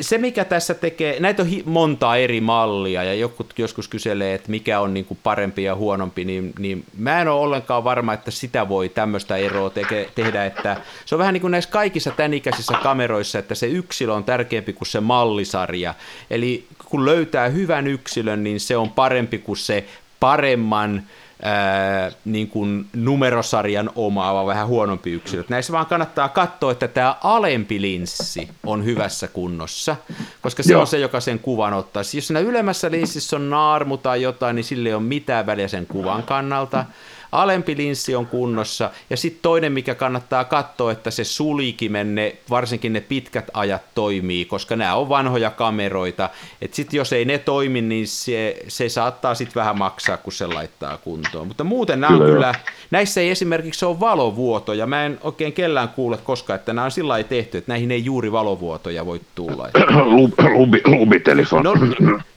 se, 0.00 0.18
mikä 0.18 0.44
tässä 0.44 0.74
tekee, 0.74 1.20
näitä 1.20 1.42
on 1.42 1.48
monta 1.64 2.16
eri 2.16 2.40
mallia 2.40 3.04
ja 3.04 3.14
joku 3.14 3.46
joskus 3.58 3.88
kyselee, 3.88 4.34
että 4.34 4.50
mikä 4.50 4.80
on 4.80 4.94
niin 4.94 5.04
kuin 5.04 5.18
parempi 5.22 5.62
ja 5.62 5.74
huonompi, 5.74 6.24
niin, 6.24 6.52
niin 6.58 6.84
mä 6.98 7.20
en 7.20 7.28
ole 7.28 7.40
ollenkaan 7.40 7.84
varma, 7.84 8.12
että 8.12 8.30
sitä 8.30 8.68
voi 8.68 8.88
tämmöistä 8.88 9.36
eroa 9.36 9.70
teke, 9.70 10.10
tehdä, 10.14 10.46
että 10.46 10.76
se 11.06 11.14
on 11.14 11.18
vähän 11.18 11.32
niin 11.34 11.40
kuin 11.40 11.50
näissä 11.50 11.70
kaikissa 11.70 12.10
tämän 12.10 12.34
ikäisissä 12.34 12.78
kameroissa, 12.82 13.38
että 13.38 13.54
se 13.54 13.66
yksilö 13.66 14.12
on 14.12 14.24
tärkeämpi 14.24 14.72
kuin 14.72 14.88
se 14.88 15.00
mallisarja. 15.00 15.94
Eli 16.30 16.66
kun 16.90 17.04
löytää 17.04 17.48
hyvän 17.48 17.86
yksilön, 17.86 18.44
niin 18.44 18.60
se 18.60 18.76
on 18.76 18.90
parempi 18.90 19.38
kuin 19.38 19.56
se 19.56 19.84
paremman 20.20 21.02
ää, 21.42 22.12
niin 22.24 22.48
kuin 22.48 22.86
numerosarjan 22.96 23.90
omaava 23.94 24.46
vähän 24.46 24.66
huonompi 24.66 25.12
yksilö. 25.12 25.44
Näissä 25.48 25.72
vaan 25.72 25.86
kannattaa 25.86 26.28
katsoa, 26.28 26.72
että 26.72 26.88
tämä 26.88 27.16
alempi 27.22 27.80
linssi 27.80 28.48
on 28.66 28.84
hyvässä 28.84 29.28
kunnossa, 29.28 29.96
koska 30.40 30.62
se 30.62 30.72
Joo. 30.72 30.80
on 30.80 30.86
se, 30.86 30.98
joka 30.98 31.20
sen 31.20 31.38
kuvan 31.38 31.72
ottaa. 31.72 32.02
Siis 32.02 32.14
jos 32.14 32.26
siinä 32.26 32.40
ylemmässä 32.40 32.90
linssissä 32.90 33.36
on 33.36 33.50
naarmu 33.50 33.96
tai 33.96 34.22
jotain, 34.22 34.56
niin 34.56 34.64
sille 34.64 34.88
ei 34.88 34.94
ole 34.94 35.02
mitään 35.02 35.46
väliä 35.46 35.68
sen 35.68 35.86
kuvan 35.86 36.22
kannalta. 36.22 36.84
Alempi 37.32 37.76
linssi 37.76 38.14
on 38.14 38.26
kunnossa, 38.26 38.90
ja 39.10 39.16
sitten 39.16 39.42
toinen, 39.42 39.72
mikä 39.72 39.94
kannattaa 39.94 40.44
katsoa, 40.44 40.92
että 40.92 41.10
se 41.10 41.24
sulikimen, 41.24 42.14
ne, 42.14 42.36
varsinkin 42.50 42.92
ne 42.92 43.00
pitkät 43.00 43.50
ajat 43.54 43.82
toimii, 43.94 44.44
koska 44.44 44.76
nämä 44.76 44.94
on 44.94 45.08
vanhoja 45.08 45.50
kameroita, 45.50 46.30
että 46.62 46.76
sitten 46.76 46.98
jos 46.98 47.12
ei 47.12 47.24
ne 47.24 47.38
toimi, 47.38 47.80
niin 47.80 48.06
se, 48.06 48.56
se 48.68 48.88
saattaa 48.88 49.34
sitten 49.34 49.54
vähän 49.54 49.78
maksaa, 49.78 50.16
kun 50.16 50.32
se 50.32 50.46
laittaa 50.46 50.96
kuntoon. 50.96 51.48
Mutta 51.48 51.64
muuten 51.64 52.00
nämä 52.00 52.16
on 52.16 52.18
kyllä, 52.18 52.32
kyllä 52.32 52.54
näissä 52.90 53.20
ei 53.20 53.30
esimerkiksi 53.30 53.84
ole 53.84 54.00
valovuotoja, 54.00 54.86
mä 54.86 55.06
en 55.06 55.18
oikein 55.22 55.52
kellään 55.52 55.88
kuule 55.88 56.16
koskaan, 56.16 56.58
että 56.58 56.72
nämä 56.72 56.84
on 56.84 56.90
sillä 56.90 57.08
lailla 57.08 57.28
tehty, 57.28 57.58
että 57.58 57.72
näihin 57.72 57.90
ei 57.90 58.04
juuri 58.04 58.32
valovuotoja 58.32 59.06
voi 59.06 59.20
tulla. 59.34 59.68
Lubi, 60.58 60.82
lubitel, 60.84 61.38
on. 61.52 61.62
No, 61.62 61.74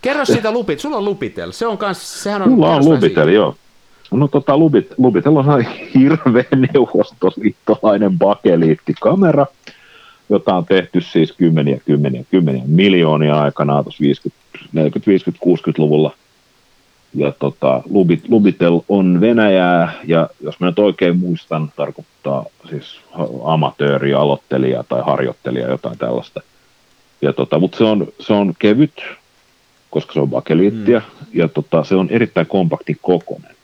kerro 0.02 0.26
siitä 0.26 0.52
lupit, 0.58 0.80
sulla 0.80 0.98
on 0.98 1.06
lubitel, 1.06 1.52
se 1.52 1.68
on 1.68 1.78
kans, 1.78 2.24
sehän 2.24 2.42
on... 2.42 2.52
Mulla 2.52 2.76
on 2.76 2.86
lubitel, 2.86 3.28
joo. 3.28 3.56
No 4.12 4.28
tota, 4.28 4.58
Lubit, 4.58 4.94
Lubitel 4.98 5.38
on 5.38 5.66
hirveän 5.96 6.68
neuvostoliittolainen 6.74 8.20
bakeliittikamera, 8.20 9.46
jota 10.30 10.56
on 10.56 10.66
tehty 10.66 11.02
siis 11.02 11.32
kymmeniä, 11.32 11.80
kymmeniä, 11.86 12.24
kymmeniä 12.32 12.64
miljoonia 12.66 13.42
aikanaan 13.42 13.84
tuossa 13.84 14.02
50, 14.02 14.42
40, 14.72 15.12
50, 15.12 15.46
60-luvulla. 15.46 16.14
Ja 17.16 17.32
tota, 17.32 17.82
Lubit, 17.90 18.30
Lubitel 18.30 18.80
on 18.90 19.22
Venäjää, 19.22 19.94
ja 20.04 20.30
jos 20.42 20.60
mä 20.60 20.68
nyt 20.68 20.80
oikein 20.80 21.18
muistan, 21.18 21.72
tarkoittaa 21.76 22.46
siis 22.70 23.00
amatööri, 23.44 24.14
aloittelija 24.14 24.84
tai 24.90 25.02
harjoittelija, 25.06 25.70
jotain 25.70 25.98
tällaista. 25.98 26.42
Ja 27.22 27.34
tota, 27.34 27.60
mutta 27.60 27.78
se 27.78 27.84
on, 27.84 28.08
se 28.20 28.34
on 28.34 28.54
kevyt, 28.60 29.04
koska 29.90 30.14
se 30.14 30.20
on 30.20 30.30
bakeliittia, 30.30 31.00
mm. 31.00 31.28
ja 31.34 31.48
tota, 31.48 31.84
se 31.84 31.96
on 31.96 32.08
erittäin 32.10 32.48
kompaktin 32.48 32.98
kokonen. 33.02 33.56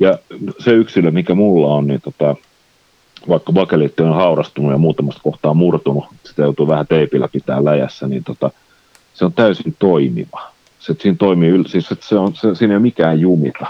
Ja 0.00 0.18
se 0.58 0.70
yksilö, 0.70 1.10
mikä 1.10 1.34
mulla 1.34 1.74
on, 1.74 1.86
niin 1.86 2.00
tota, 2.00 2.36
vaikka 3.28 3.52
bakeliitti 3.52 4.02
on 4.02 4.14
haurastunut 4.14 4.72
ja 4.72 4.78
muutamasta 4.78 5.20
kohtaa 5.22 5.54
murtunut, 5.54 6.04
sitä 6.24 6.42
joutuu 6.42 6.68
vähän 6.68 6.86
teipillä 6.86 7.28
pitää 7.28 7.64
läjässä, 7.64 8.06
niin 8.08 8.24
tota, 8.24 8.50
se 9.14 9.24
on 9.24 9.32
täysin 9.32 9.76
toimiva. 9.78 10.50
Se, 10.78 10.92
että 10.92 11.02
siinä 11.02 11.16
toimii, 11.18 11.68
siis 11.68 11.92
että 11.92 12.06
se 12.06 12.16
on, 12.16 12.34
se, 12.34 12.54
siinä 12.54 12.72
ei 12.72 12.76
ole 12.76 12.82
mikään 12.82 13.20
jumita, 13.20 13.66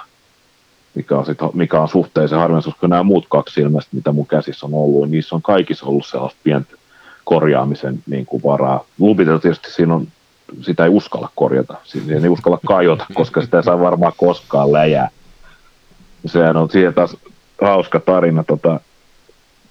mikä 0.95 1.16
on, 1.16 1.26
sit, 1.26 1.38
mikä 1.52 1.80
on 1.80 1.88
suhteellisen 1.88 2.38
harvinaisuus, 2.38 2.75
koska 2.75 2.88
nämä 2.88 3.02
muut 3.02 3.26
kaksi 3.28 3.61
ilmeistä, 3.61 3.97
mitä 3.97 4.12
mun 4.12 4.26
käsissä 4.26 4.66
on 4.66 4.75
ollut, 4.75 5.02
niin 5.02 5.11
niissä 5.11 5.35
on 5.35 5.42
kaikissa 5.42 5.87
ollut 5.87 6.06
sellaista 6.06 6.40
pientä 6.45 6.76
korjaamisen 7.25 7.99
niin 8.06 8.26
kuin 8.26 8.42
varaa. 8.42 8.85
Lubitel 8.99 9.38
tietysti 9.38 9.73
siinä 9.73 9.95
on, 9.95 10.09
sitä 10.62 10.85
ei 10.85 10.90
uskalla 10.90 11.28
korjata, 11.35 11.75
siinä 11.85 12.14
ei 12.14 12.28
uskalla 12.28 12.61
kajota, 12.66 13.06
koska 13.14 13.42
sitä 13.42 13.56
ei 13.56 13.62
saa 13.62 13.80
varmaan 13.80 14.12
koskaan 14.16 14.73
läjää 14.73 15.11
sehän 16.28 16.56
on 16.56 16.71
siihen 16.71 16.95
taas 16.95 17.16
hauska 17.62 18.00
tarina, 18.00 18.45
tota, 18.45 18.80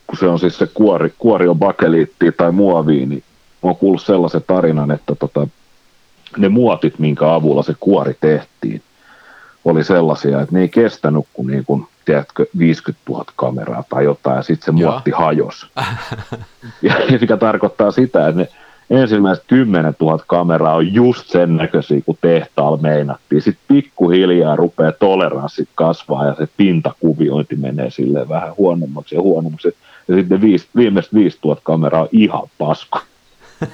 kun 0.07 0.17
se 0.17 0.27
on 0.27 0.39
siis 0.39 0.57
se 0.57 0.67
kuori, 0.73 1.13
kuori 1.19 1.47
on 1.47 1.59
bakeliittia 1.59 2.31
tai 2.31 2.51
muoviin, 2.51 3.09
niin 3.09 3.23
on 3.63 3.75
kuullut 3.75 4.01
sellaisen 4.01 4.43
tarinan, 4.47 4.91
että 4.91 5.15
tota, 5.15 5.47
ne 6.37 6.49
muotit, 6.49 6.99
minkä 6.99 7.33
avulla 7.33 7.63
se 7.63 7.73
kuori 7.79 8.17
tehtiin, 8.21 8.81
oli 9.65 9.83
sellaisia, 9.83 10.41
että 10.41 10.55
ne 10.55 10.61
ei 10.61 10.69
kestänyt 10.69 11.25
kuin, 11.33 11.47
niin 11.47 11.65
kuin 11.65 11.87
tiedätkö, 12.05 12.45
50 12.57 13.11
000 13.11 13.25
kameraa 13.35 13.83
tai 13.89 14.03
jotain, 14.03 14.37
ja 14.37 14.43
sitten 14.43 14.65
se 14.65 14.71
muotti 14.71 15.11
hajos. 15.11 15.67
ja 16.81 16.95
mikä 17.21 17.37
tarkoittaa 17.37 17.91
sitä, 17.91 18.27
että 18.27 18.41
ne 18.41 18.47
ensimmäiset 18.89 19.43
10 19.47 19.95
000 19.99 20.23
kameraa 20.27 20.75
on 20.75 20.93
just 20.93 21.27
sen 21.27 21.55
näköisiä 21.57 22.01
kuin 22.05 22.17
tehtaalla 22.21 22.77
meinattiin. 22.77 23.41
Sitten 23.41 23.65
pikkuhiljaa 23.67 24.55
rupeaa 24.55 24.91
toleranssit 24.91 25.69
kasvaa 25.75 26.25
ja 26.25 26.35
se 26.35 26.47
pintakuviointi 26.57 27.55
menee 27.55 27.91
sille 27.91 28.29
vähän 28.29 28.53
huonommaksi 28.57 29.15
ja 29.15 29.21
huonommaksi. 29.21 29.75
Ja 30.07 30.15
sitten 30.15 30.41
viis, 30.41 30.67
viimeiset 30.75 31.13
5000 31.13 31.61
kameraa 31.63 32.01
on 32.01 32.09
ihan 32.11 32.49
pasko. 32.57 32.99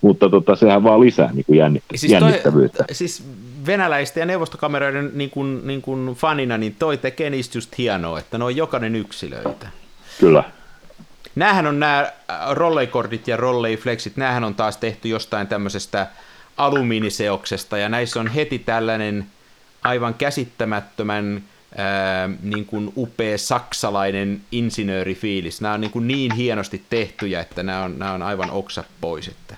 Mutta 0.00 0.28
tota, 0.28 0.56
sehän 0.56 0.84
vaan 0.84 1.00
lisää 1.00 1.32
niin 1.32 1.44
kuin 1.44 1.58
jännittä, 1.58 1.96
siis 1.96 2.12
jännittävyyttä. 2.12 2.84
Toi, 2.84 2.94
siis 2.94 3.24
venäläisten 3.66 4.20
ja 4.20 4.26
neuvostokameroiden 4.26 5.10
niin 5.14 5.30
kuin, 5.30 5.66
niin 5.66 5.82
kuin 5.82 6.14
fanina, 6.14 6.58
niin 6.58 6.76
toi 6.78 6.96
tekee 6.96 7.30
niistä 7.30 7.58
just 7.58 7.78
hienoa, 7.78 8.18
että 8.18 8.38
ne 8.38 8.44
on 8.44 8.56
jokainen 8.56 8.96
yksilöitä. 8.96 9.66
Kyllä. 10.20 10.44
Näähän 11.36 11.66
on 11.66 11.80
nämä 11.80 12.00
äh, 12.00 12.36
rolleikordit 12.50 13.28
ja 13.28 13.36
rolleiflexit, 13.36 14.16
näähän 14.16 14.44
on 14.44 14.54
taas 14.54 14.76
tehty 14.76 15.08
jostain 15.08 15.46
tämmöisestä 15.46 16.06
alumiiniseoksesta, 16.56 17.78
ja 17.78 17.88
näissä 17.88 18.20
on 18.20 18.26
heti 18.26 18.58
tällainen 18.58 19.26
aivan 19.84 20.14
käsittämättömän 20.14 21.42
ää, 21.76 22.24
äh, 22.24 22.30
niin 22.42 22.66
kuin 22.66 22.92
upea 22.96 23.38
saksalainen 23.38 24.40
insinöörifiilis. 24.52 25.60
Nämä 25.60 25.74
on 25.74 25.80
niin, 25.80 25.90
kuin 25.90 26.08
niin 26.08 26.34
hienosti 26.34 26.82
tehtyjä, 26.90 27.40
että 27.40 27.62
nämä 27.62 27.82
on, 27.82 27.98
nämä 27.98 28.12
on 28.12 28.22
aivan 28.22 28.50
oksa 28.50 28.84
pois. 29.00 29.28
Että 29.28 29.54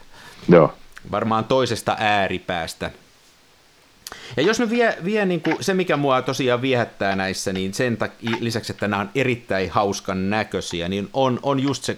Joo. 0.49 0.75
Varmaan 1.11 1.45
toisesta 1.45 1.97
ääripäästä 1.99 2.91
ja 4.37 4.43
jos 4.43 4.61
me 4.61 4.71
vie, 4.71 4.99
vie 5.05 5.27
niin 5.27 5.41
kuin 5.41 5.57
se, 5.61 5.75
mikä 5.75 5.97
mua 5.97 6.23
tosiaan 6.23 6.63
viehättää 6.63 7.17
näissä, 7.17 7.53
niin 7.53 7.75
sen 7.75 7.97
takia, 7.97 8.37
lisäksi, 8.41 8.73
että 8.73 8.89
nämä 8.89 9.03
on 9.03 9.11
erittäin 9.15 9.71
hauskan 9.71 10.31
näköisiä, 10.31 10.89
niin 10.89 11.09
on, 11.13 11.41
on 11.43 11.61
just 11.61 11.85
se 11.85 11.97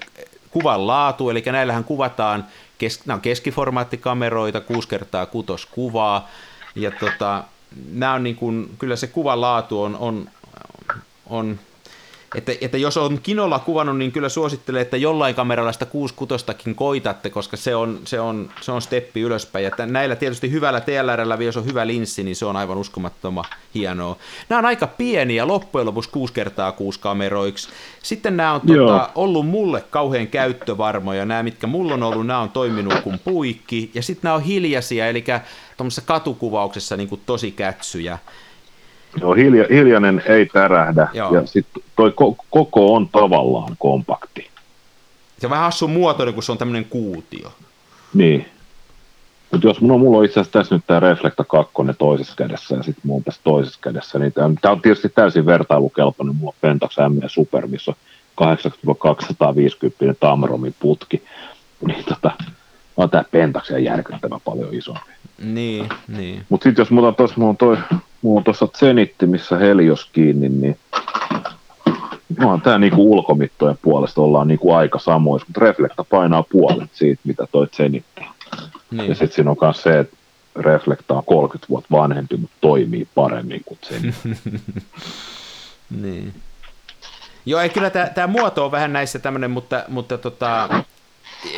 kuvan 0.51 0.87
laatu, 0.87 1.31
eli 1.31 1.43
näillähän 1.47 1.85
kuvataan, 1.85 2.47
kes, 2.79 3.07
nämä 3.07 3.15
on 3.15 3.21
keskiformaattikameroita, 3.21 4.61
6 4.61 4.89
kertaa 4.89 5.27
kutos 5.27 5.67
kuvaa, 5.67 6.29
ja 6.75 6.91
tota, 6.91 7.45
nämä 7.93 8.15
on 8.15 8.23
niin 8.23 8.37
kuin, 8.37 8.71
kyllä 8.79 8.97
se 8.97 9.07
kuvan 9.07 9.41
laatu 9.41 9.83
on, 9.83 9.97
on, 9.97 10.31
on 11.27 11.59
että, 12.35 12.53
että 12.61 12.79
jos 12.79 12.97
on 12.97 13.19
Kinolla 13.23 13.59
kuvannut, 13.59 13.99
niin 13.99 14.13
kyllä 14.13 14.29
suosittelee, 14.29 14.83
että 14.83 14.97
jollain 14.97 15.35
kameralla 15.35 15.73
sitä 15.73 15.87
66 15.87 16.75
koitatte, 16.75 17.31
koska 17.31 17.57
se 17.57 17.75
on, 17.75 18.01
se 18.05 18.21
on, 18.21 18.51
se 18.61 18.73
on 18.73 18.83
steppi 18.83 19.21
ylöspäin. 19.21 19.65
Ja 19.65 19.87
näillä 19.87 20.17
tietysti 20.17 20.51
hyvällä 20.51 20.81
TLRllä, 20.81 21.35
jos 21.35 21.57
on 21.57 21.65
hyvä 21.65 21.87
linssi, 21.87 22.23
niin 22.23 22.37
se 22.37 22.47
on 22.47 22.57
aivan 22.57 22.79
uskomattoman 22.79 23.45
hienoa. 23.75 24.17
Nämä 24.49 24.59
on 24.59 24.67
aika 24.67 24.87
pieniä 24.87 25.47
loppujen 25.47 25.87
lopuksi 25.87 26.11
6 26.11 26.33
kertaa 26.33 26.73
6 26.73 27.01
kameroiksi. 27.01 27.69
Sitten 28.03 28.37
nämä 28.37 28.53
on 28.53 28.61
tuota, 28.61 29.11
ollut 29.15 29.47
mulle 29.47 29.85
kauhean 29.91 30.27
käyttövarmoja. 30.27 31.25
Nämä, 31.25 31.43
mitkä 31.43 31.67
mulla 31.67 31.95
on 31.95 32.03
ollut, 32.03 32.27
nämä 32.27 32.41
on 32.41 32.51
toiminut 32.51 33.01
kuin 33.01 33.19
puikki. 33.25 33.91
Ja 33.95 34.03
sitten 34.03 34.23
nämä 34.23 34.35
on 34.35 34.43
hiljaisia, 34.43 35.09
eli 35.09 35.25
tuommoisessa 35.77 36.03
katukuvauksessa 36.07 36.97
niin 36.97 37.09
kuin 37.09 37.21
tosi 37.27 37.51
kätsyjä. 37.51 38.19
Joo, 39.21 39.35
hilja, 39.35 39.67
hiljainen 39.71 40.23
ei 40.27 40.47
tärähdä 40.47 41.09
Joo. 41.13 41.35
ja 41.35 41.47
sitten 41.47 41.83
toi 41.97 42.11
ko- 42.11 42.45
koko 42.51 42.95
on 42.95 43.09
tavallaan 43.09 43.77
kompakti. 43.79 44.51
Se 45.39 45.47
on 45.47 45.51
vähän 45.51 45.65
hassun 45.65 45.91
muotoinen, 45.91 46.35
kun 46.35 46.43
se 46.43 46.53
on 46.53 46.59
tämmöinen 46.59 46.85
kuutio. 46.85 47.53
Niin. 48.15 48.47
Mutta 49.53 49.67
jos 49.67 49.81
mulla 49.81 49.95
on, 49.95 50.01
mulla 50.01 50.19
on 50.19 50.25
itse 50.25 50.41
asiassa 50.41 50.59
tässä 50.59 50.75
nyt 50.75 50.85
tämä 50.87 51.01
Reflecta 51.01 51.45
2 51.45 51.73
toisessa 51.99 52.35
kädessä 52.37 52.77
ja 52.77 52.83
sitten 52.83 53.03
mulla 53.07 53.23
tässä 53.25 53.41
toisessa 53.45 53.79
kädessä, 53.83 54.19
niin 54.19 54.33
tämä 54.33 54.73
on 54.73 54.83
tietysti 54.83 55.09
täysin 55.09 55.47
vertailukelpoinen. 55.47 56.37
Mulla 56.37 56.51
on 56.51 56.59
Pentax 56.61 56.97
M 56.97 57.19
Super, 57.27 57.67
missä 57.67 57.95
on 58.37 58.57
80-250 60.13 60.17
Tamromin 60.21 60.75
putki. 60.81 61.23
Niin 61.87 62.05
tota, 62.05 62.31
on 62.97 63.11
tämä 63.11 63.25
Pentax 63.31 63.71
järkyttävä 63.71 64.41
paljon 64.45 64.75
isompi. 64.75 65.11
Niin, 65.39 65.89
niin. 66.09 66.45
Mutta 66.49 66.65
sitten 66.65 66.83
jos 66.83 66.91
mulla 66.91 67.09
on 67.09 67.29
mulla 67.37 67.51
on 67.51 67.57
toi 67.57 67.79
mulla 68.23 68.39
on 68.39 68.45
tuossa 68.45 68.67
Zenitti, 68.79 69.27
missä 69.27 69.57
Helios 69.57 70.09
kiinni, 70.13 70.49
niin 70.49 70.79
on 72.45 72.63
tämä 72.63 72.79
niinku 72.79 73.13
ulkomittojen 73.13 73.79
puolesta 73.83 74.21
ollaan 74.21 74.49
niinku 74.49 74.73
aika 74.73 74.99
samoissa, 74.99 75.47
mutta 75.49 75.61
Reflecta 75.61 76.05
painaa 76.05 76.45
puolet 76.51 76.91
siitä, 76.93 77.21
mitä 77.25 77.47
toi 77.53 77.67
Zenitti. 77.67 78.23
Niin. 78.91 79.09
Ja 79.09 79.15
sitten 79.15 79.33
siinä 79.33 79.51
on 79.51 79.57
myös 79.61 79.83
se, 79.83 79.99
että 79.99 80.17
Reflecta 80.57 81.15
on 81.15 81.25
30 81.27 81.69
vuotta 81.69 81.89
vanhempi, 81.91 82.37
mutta 82.37 82.57
toimii 82.61 83.09
paremmin 83.15 83.63
kuin 83.65 83.79
Zenitti. 83.89 84.29
niin. 86.03 86.35
Joo, 87.47 87.61
ei 87.61 87.69
kyllä 87.69 87.91
tämä 87.91 88.27
muoto 88.27 88.65
on 88.65 88.71
vähän 88.71 88.93
näissä 88.93 89.19
tämmöinen, 89.19 89.51
mutta, 89.51 89.85
mutta 89.89 90.19
tota, 90.19 90.69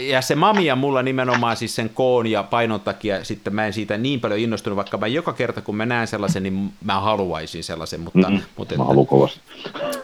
ja 0.01 0.21
se 0.21 0.35
mamia 0.35 0.77
mulla 0.77 1.03
nimenomaan 1.03 1.57
siis 1.57 1.75
sen 1.75 1.91
koon 1.95 2.27
ja 2.27 2.43
painon 2.43 2.81
takia 2.81 3.25
sitten 3.25 3.55
mä 3.55 3.67
en 3.67 3.73
siitä 3.73 3.97
niin 3.97 4.21
paljon 4.21 4.41
innostunut, 4.41 4.77
vaikka 4.77 4.99
mä 4.99 5.07
joka 5.07 5.33
kerta 5.33 5.63
kun 5.63 5.77
mä 5.77 5.87
näen 5.87 6.07
sellaisen, 6.07 6.43
niin 6.43 6.73
mä 6.85 7.01
haluaisin 7.01 7.65
sellaisen, 7.65 8.01
mutta... 8.01 8.31
Mm-hmm. 8.31 8.45
mutta 8.57 8.77
mä 8.77 8.85
haluan 8.85 9.07
kovasti. 9.07 9.41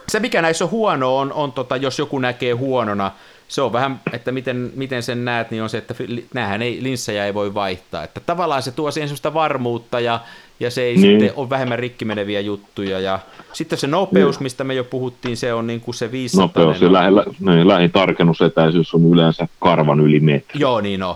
Se 0.09 0.19
mikä 0.19 0.41
näissä 0.41 0.65
on 0.65 0.71
huono 0.71 1.17
on, 1.17 1.33
on 1.33 1.51
tota, 1.51 1.77
jos 1.77 1.99
joku 1.99 2.19
näkee 2.19 2.53
huonona, 2.53 3.11
se 3.49 3.61
on 3.61 3.73
vähän, 3.73 4.01
että 4.13 4.31
miten, 4.31 4.71
miten 4.75 5.03
sen 5.03 5.25
näet, 5.25 5.51
niin 5.51 5.63
on 5.63 5.69
se, 5.69 5.77
että 5.77 5.93
näähän 6.33 6.61
ei, 6.61 6.83
linssejä 6.83 7.25
ei 7.25 7.33
voi 7.33 7.53
vaihtaa. 7.53 8.03
Että 8.03 8.19
tavallaan 8.19 8.63
se 8.63 8.71
tuo 8.71 8.91
siihen 8.91 9.07
sellaista 9.07 9.33
varmuutta 9.33 9.99
ja, 9.99 10.19
ja 10.59 10.71
se 10.71 10.83
ei 10.83 10.95
niin. 10.97 11.19
sitten 11.19 11.37
ole 11.39 11.49
vähemmän 11.49 11.79
rikkimeneviä 11.79 12.39
juttuja. 12.39 12.99
Ja 12.99 13.19
sitten 13.53 13.79
se 13.79 13.87
nopeus, 13.87 14.35
niin. 14.35 14.43
mistä 14.43 14.63
me 14.63 14.73
jo 14.73 14.83
puhuttiin, 14.83 15.37
se 15.37 15.53
on 15.53 15.67
niin 15.67 15.81
kuin 15.81 15.95
se 15.95 16.11
500. 16.11 16.43
Nopeus 16.43 16.81
ja 16.81 16.93
lähi, 16.93 17.11
niin, 17.39 17.67
lähitarkennusetäisyys 17.67 18.93
on 18.93 19.13
yleensä 19.13 19.47
karvan 19.59 19.99
yli 19.99 20.19
metri. 20.19 20.59
Joo, 20.59 20.81
niin 20.81 21.03
on. 21.03 21.15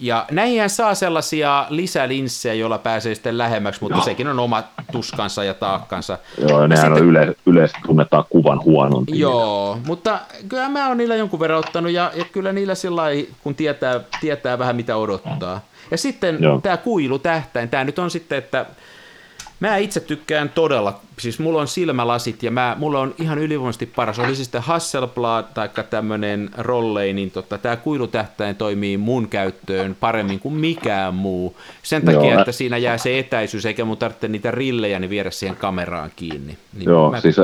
Ja 0.00 0.26
näihin 0.30 0.70
saa 0.70 0.94
sellaisia 0.94 1.66
lisälinssejä, 1.68 2.54
joilla 2.54 2.78
pääsee 2.78 3.14
sitten 3.14 3.38
lähemmäksi, 3.38 3.80
mutta 3.80 3.96
Joo. 3.96 4.04
sekin 4.04 4.28
on 4.28 4.38
oma 4.38 4.62
tuskansa 4.92 5.44
ja 5.44 5.54
taakkansa. 5.54 6.18
Joo, 6.48 6.62
ja 6.62 6.68
nehän 6.68 6.84
sitten... 6.84 7.02
on 7.02 7.08
yle, 7.08 7.34
yleisesti 7.46 7.80
tunnetaan 7.86 8.24
kuvan 8.30 8.64
huonon. 8.64 9.04
Joo, 9.08 9.78
mutta 9.86 10.18
kyllä 10.48 10.68
mä 10.68 10.88
oon 10.88 10.96
niillä 10.96 11.16
jonkun 11.16 11.40
verran 11.40 11.58
ottanut, 11.58 11.92
ja, 11.92 12.12
ja 12.14 12.24
kyllä 12.24 12.52
niillä 12.52 12.74
sillä 12.74 13.02
kun 13.42 13.54
tietää, 13.54 14.00
tietää 14.20 14.58
vähän 14.58 14.76
mitä 14.76 14.96
odottaa. 14.96 15.60
Ja 15.90 15.98
sitten 15.98 16.38
tämä 16.62 16.76
kuilu 16.76 17.18
tähtäin, 17.18 17.68
tämä 17.68 17.84
nyt 17.84 17.98
on 17.98 18.10
sitten, 18.10 18.38
että 18.38 18.66
Mä 19.60 19.76
itse 19.76 20.00
tykkään 20.00 20.48
todella, 20.48 21.00
siis 21.18 21.38
mulla 21.38 21.60
on 21.60 21.68
silmälasit 21.68 22.42
ja 22.42 22.50
mä, 22.50 22.76
mulla 22.78 23.00
on 23.00 23.14
ihan 23.18 23.38
ylivoimaisesti 23.38 23.86
paras, 23.86 24.18
oli 24.18 24.34
sitten 24.34 24.62
Hasselblad 24.62 25.44
tai 25.54 25.68
tämmönen 25.90 26.50
Rollei, 26.58 27.12
niin 27.12 27.30
tota, 27.30 27.58
tämä 27.58 27.76
kuilutähtäin 27.76 28.56
toimii 28.56 28.96
mun 28.96 29.28
käyttöön 29.28 29.96
paremmin 30.00 30.40
kuin 30.40 30.54
mikään 30.54 31.14
muu. 31.14 31.56
Sen 31.82 32.02
takia, 32.02 32.30
Joo, 32.30 32.38
että 32.38 32.52
siinä 32.52 32.76
jää 32.76 32.98
se 32.98 33.18
etäisyys, 33.18 33.66
eikä 33.66 33.84
mun 33.84 33.96
tarvitse 33.96 34.28
niitä 34.28 34.50
rillejä 34.50 34.98
niin 34.98 35.10
viedä 35.10 35.30
siihen 35.30 35.56
kameraan 35.56 36.10
kiinni. 36.16 36.58
Niin 36.78 36.84
Joo, 36.84 37.10
mä... 37.10 37.20
siis 37.20 37.36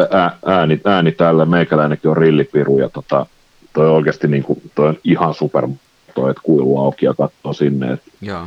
ääni, 0.47 0.81
ääni 0.85 1.13
täällä, 1.13 1.45
meikäläinenkin 1.45 2.11
on 2.11 2.17
rillipiru 2.17 2.79
ja 2.79 2.89
tota, 2.89 3.27
toi 3.73 3.91
oikeasti 3.91 4.29
niin 4.29 4.43
kuin, 4.43 4.63
toi 4.75 4.89
on 4.89 4.99
ihan 5.05 5.35
super, 5.35 5.69
toi, 6.15 6.31
että 6.31 6.43
kuilu 6.43 6.79
auki 6.79 7.07
ja 7.07 7.15
katsoo 7.15 7.53
sinne. 7.53 7.93
Et... 7.93 8.03
Joo 8.21 8.45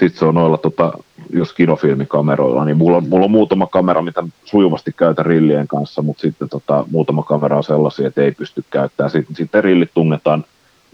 sitten 0.00 0.18
se 0.18 0.24
on 0.24 0.34
noilla, 0.34 0.58
tota, 0.58 0.92
jos 1.32 1.52
kinofilmikameroilla, 1.52 2.64
niin 2.64 2.76
mulla 2.76 2.96
on, 2.96 3.08
mulla 3.08 3.24
on 3.24 3.30
muutama 3.30 3.66
kamera, 3.66 4.02
mitä 4.02 4.24
sujuvasti 4.44 4.92
käytän 4.96 5.26
rillien 5.26 5.68
kanssa, 5.68 6.02
mutta 6.02 6.20
sitten 6.20 6.48
tota, 6.48 6.84
muutama 6.90 7.22
kamera 7.22 7.56
on 7.56 7.64
sellaisia, 7.64 8.08
että 8.08 8.22
ei 8.22 8.32
pysty 8.32 8.64
käyttämään. 8.70 9.10
Sitten, 9.10 9.36
sitten 9.36 9.64
rillit 9.64 9.90
tunnetaan, 9.94 10.44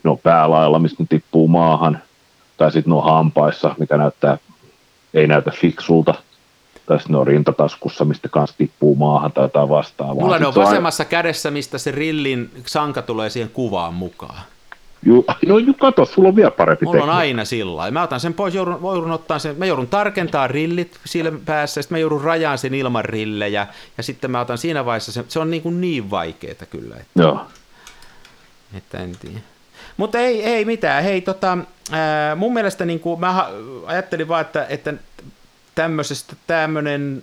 ne 0.02 0.10
on 0.10 0.18
päälailla, 0.18 0.78
mistä 0.78 1.02
ne 1.02 1.06
tippuu 1.08 1.48
maahan, 1.48 1.98
tai 2.56 2.72
sitten 2.72 2.90
ne 2.90 2.96
on 2.96 3.04
hampaissa, 3.04 3.74
mikä 3.78 3.96
näyttää, 3.96 4.38
ei 5.14 5.26
näytä 5.26 5.50
fiksulta, 5.50 6.14
tai 6.86 6.98
sitten 6.98 7.12
ne 7.12 7.18
on 7.18 7.26
rintataskussa, 7.26 8.04
mistä 8.04 8.28
kanssa 8.28 8.56
tippuu 8.58 8.94
maahan 8.94 9.32
tai 9.32 9.44
jotain 9.44 9.68
vastaavaa. 9.68 10.14
Mulla 10.14 10.38
ne 10.38 10.46
on 10.46 10.54
vasemmassa 10.54 11.02
aina... 11.02 11.10
kädessä, 11.10 11.50
mistä 11.50 11.78
se 11.78 11.90
rillin 11.90 12.50
sanka 12.66 13.02
tulee 13.02 13.30
siihen 13.30 13.50
kuvaan 13.50 13.94
mukaan. 13.94 14.40
Ju, 15.02 15.24
no 15.46 15.58
ju, 15.58 15.74
kato, 15.74 16.04
sulla 16.04 16.28
on 16.28 16.36
vielä 16.36 16.50
parempi 16.50 16.84
Mulla 16.84 16.96
tekniikka. 16.96 17.12
on 17.12 17.18
aina 17.18 17.44
sillä 17.44 17.90
Mä 17.90 18.02
otan 18.02 18.20
sen 18.20 18.34
pois, 18.34 18.54
joudun, 18.54 18.78
joudun 18.82 19.10
ottaa 19.10 19.38
sen, 19.38 19.56
mä 19.58 19.66
joudun 19.66 19.86
tarkentaa 19.86 20.46
rillit 20.46 20.98
sillä 21.04 21.32
päässä, 21.44 21.82
sitten 21.82 21.96
mä 21.96 22.00
joudun 22.00 22.20
rajaan 22.24 22.58
sen 22.58 22.74
ilman 22.74 23.04
rillejä, 23.04 23.66
ja 23.96 24.02
sitten 24.02 24.30
mä 24.30 24.40
otan 24.40 24.58
siinä 24.58 24.84
vaiheessa, 24.84 25.12
se, 25.12 25.24
se 25.28 25.38
on 25.38 25.50
niin, 25.50 25.62
kuin 25.62 25.80
niin 25.80 26.10
vaikeaa 26.10 26.66
kyllä. 26.70 26.96
Että, 26.96 27.22
Joo. 27.22 27.46
Että 28.76 28.98
en 28.98 29.12
tiedä. 29.20 29.38
Mutta 29.96 30.18
ei, 30.18 30.42
ei 30.42 30.64
mitään. 30.64 31.04
Hei, 31.04 31.20
tota, 31.20 31.58
ää, 31.92 32.34
mun 32.34 32.52
mielestä 32.54 32.84
niin 32.84 33.00
kuin, 33.00 33.20
mä 33.20 33.48
ajattelin 33.86 34.28
vaan, 34.28 34.40
että, 34.40 34.66
että 34.68 34.94
tämmöisestä 35.74 36.36
tämmöinen 36.46 37.22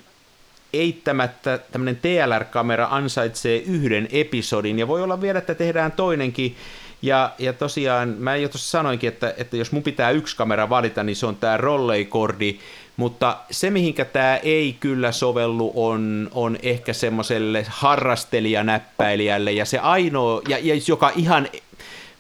eittämättä 0.74 1.58
tämmöinen 1.72 1.96
TLR-kamera 2.02 2.88
ansaitsee 2.92 3.58
yhden 3.58 4.08
episodin, 4.12 4.80
ja 4.80 4.88
voi 4.88 5.04
olla 5.04 5.22
vielä, 5.22 5.40
että 5.40 5.56
tehdään 5.56 5.92
toinenkin, 5.92 6.56
ja, 7.04 7.32
ja 7.40 7.54
tosiaan, 7.54 8.10
mä 8.18 8.36
jo 8.36 8.50
tuossa 8.50 8.70
sanoinkin, 8.70 9.08
että, 9.08 9.34
että 9.38 9.58
jos 9.58 9.72
mun 9.72 9.84
pitää 9.84 10.12
yksi 10.12 10.36
kamera 10.36 10.70
valita, 10.70 11.04
niin 11.04 11.16
se 11.16 11.26
on 11.26 11.36
tämä 11.36 11.58
rolleikordi, 11.58 12.60
mutta 12.98 13.38
se, 13.52 13.70
mihinkä 13.70 14.06
tämä 14.06 14.38
ei 14.38 14.78
kyllä 14.80 15.12
sovellu, 15.12 15.72
on, 15.76 16.30
on 16.34 16.58
ehkä 16.62 16.94
semmoiselle 16.94 17.66
harrastelijanäppäilijälle, 17.70 19.52
ja 19.52 19.66
se 19.66 19.80
ainoa, 19.80 20.42
ja, 20.48 20.58
ja 20.62 20.76
joka 20.88 21.12
ihan, 21.16 21.48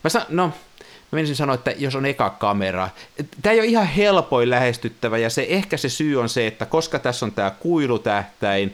mä 0.03 0.09
san, 0.09 0.25
no, 0.29 0.47
mä 0.47 0.53
menisin 1.11 1.35
sanoa, 1.35 1.55
että 1.55 1.73
jos 1.77 1.95
on 1.95 2.05
eka 2.05 2.29
kamera. 2.29 2.89
Tämä 3.41 3.53
ei 3.53 3.59
ole 3.59 3.67
ihan 3.67 3.87
helpoin 3.87 4.49
lähestyttävä, 4.49 5.17
ja 5.17 5.29
se 5.29 5.45
ehkä 5.49 5.77
se 5.77 5.89
syy 5.89 6.19
on 6.19 6.29
se, 6.29 6.47
että 6.47 6.65
koska 6.65 6.99
tässä 6.99 7.25
on 7.25 7.31
tämä 7.31 7.51
kuilutähtäin, 7.51 8.73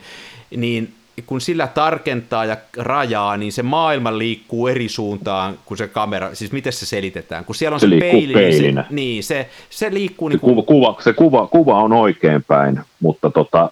niin 0.56 0.94
kun 1.26 1.40
sillä 1.40 1.66
tarkentaa 1.66 2.44
ja 2.44 2.56
rajaa, 2.76 3.36
niin 3.36 3.52
se 3.52 3.62
maailma 3.62 4.18
liikkuu 4.18 4.66
eri 4.66 4.88
suuntaan 4.88 5.58
kuin 5.64 5.78
se 5.78 5.88
kamera. 5.88 6.34
Siis 6.34 6.52
miten 6.52 6.72
se 6.72 6.86
selitetään? 6.86 7.44
Kun 7.44 7.54
siellä 7.54 7.74
on 7.74 7.80
se, 7.80 7.88
se 7.88 7.96
peili, 7.98 8.34
niin 8.34 8.74
se, 8.74 8.84
niin 8.90 9.24
se, 9.24 9.48
se 9.70 9.94
liikkuu... 9.94 10.28
Se, 10.28 10.32
niin 10.32 10.40
kuin... 10.40 10.66
kuva, 10.66 10.96
se 11.00 11.12
kuva, 11.12 11.46
kuva 11.46 11.82
on 11.82 11.92
oikein 11.92 12.44
päin, 12.44 12.80
mutta 13.00 13.30
tota, 13.30 13.70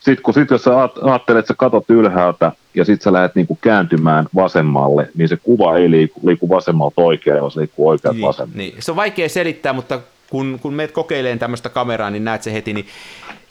sitten 0.00 0.22
kun 0.22 0.34
sit 0.34 0.50
jos 0.50 0.62
sä 0.62 0.70
ajattelet, 1.02 1.38
että 1.38 1.48
sä 1.48 1.54
katot 1.54 1.90
ylhäältä 1.90 2.52
ja 2.74 2.84
sitten 2.84 3.04
sä 3.04 3.12
lähdet 3.12 3.34
niinku 3.34 3.58
kääntymään 3.60 4.26
vasemmalle, 4.34 5.08
niin 5.14 5.28
se 5.28 5.36
kuva 5.36 5.76
ei 5.76 5.90
liiku, 5.90 6.20
liiku 6.24 6.48
vasemmalta 6.48 7.00
oikealle, 7.00 7.40
vaan 7.40 7.50
se 7.50 7.60
liikkuu 7.60 7.88
oikealta 7.88 8.16
niin, 8.16 8.26
vasemmalle. 8.26 8.62
Niin. 8.62 8.74
Se 8.78 8.90
on 8.90 8.96
vaikea 8.96 9.28
selittää, 9.28 9.72
mutta 9.72 10.00
kun, 10.30 10.58
kun 10.62 10.74
meet 10.74 10.92
kokeileen 10.92 11.38
tämmöistä 11.38 11.68
kameraa, 11.68 12.10
niin 12.10 12.24
näet 12.24 12.42
se 12.42 12.52
heti, 12.52 12.72
niin 12.72 12.86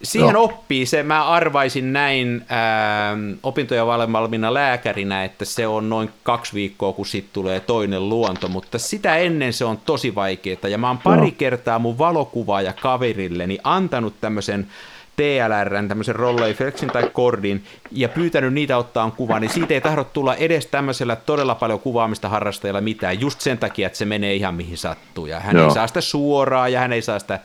siihen 0.04 0.34
Joo. 0.34 0.44
oppii 0.44 0.86
se, 0.86 1.04
mä 1.04 1.26
arvaisin 1.26 1.94
näin 1.94 2.46
ää, 2.50 3.18
opintoja 3.44 3.86
valmina 3.86 4.54
lääkärinä, 4.54 5.24
että 5.24 5.46
se 5.46 5.68
on 5.68 5.90
noin 5.90 6.10
kaksi 6.24 6.54
viikkoa, 6.54 6.94
kun 6.94 7.06
sitten 7.06 7.34
tulee 7.34 7.60
toinen 7.60 8.10
luonto, 8.10 8.48
mutta 8.48 8.80
sitä 8.80 9.18
ennen 9.18 9.54
se 9.54 9.66
on 9.66 9.78
tosi 9.78 10.16
vaikeaa, 10.16 10.68
ja 10.70 10.78
mä 10.78 10.88
oon 10.88 10.98
pari 10.98 11.28
Joo. 11.28 11.36
kertaa 11.38 11.80
mun 11.80 11.98
valokuvaaja 11.98 12.74
kaverilleni 12.74 13.58
antanut 13.64 14.14
tämmöisen 14.22 14.68
TLRn, 15.16 15.88
tämmöisen 15.88 16.16
rollei 16.16 16.54
flexin 16.54 16.90
tai 16.90 17.10
kordin, 17.14 17.64
ja 17.92 18.10
pyytänyt 18.10 18.54
niitä 18.54 18.78
ottaa 18.78 19.12
kuva, 19.12 19.40
niin 19.40 19.50
siitä 19.50 19.74
ei 19.74 19.82
tahdo 19.82 20.04
tulla 20.04 20.36
edes 20.36 20.66
tämmöisellä 20.66 21.16
todella 21.16 21.56
paljon 21.56 21.80
kuvaamista 21.80 22.30
harrastajalla 22.30 22.82
mitään, 22.82 23.22
just 23.22 23.42
sen 23.42 23.58
takia, 23.58 23.88
että 23.88 23.98
se 23.98 24.06
menee 24.06 24.34
ihan 24.36 24.56
mihin 24.56 24.78
sattuu, 24.78 25.26
ja 25.26 25.40
hän 25.40 25.56
Joo. 25.56 25.68
ei 25.68 25.74
saa 25.74 25.88
sitä 25.88 26.02
suoraan, 26.02 26.74
ja 26.74 26.80
hän 26.80 26.94
ei 26.94 27.02
saa 27.02 27.20
sitä, 27.20 27.40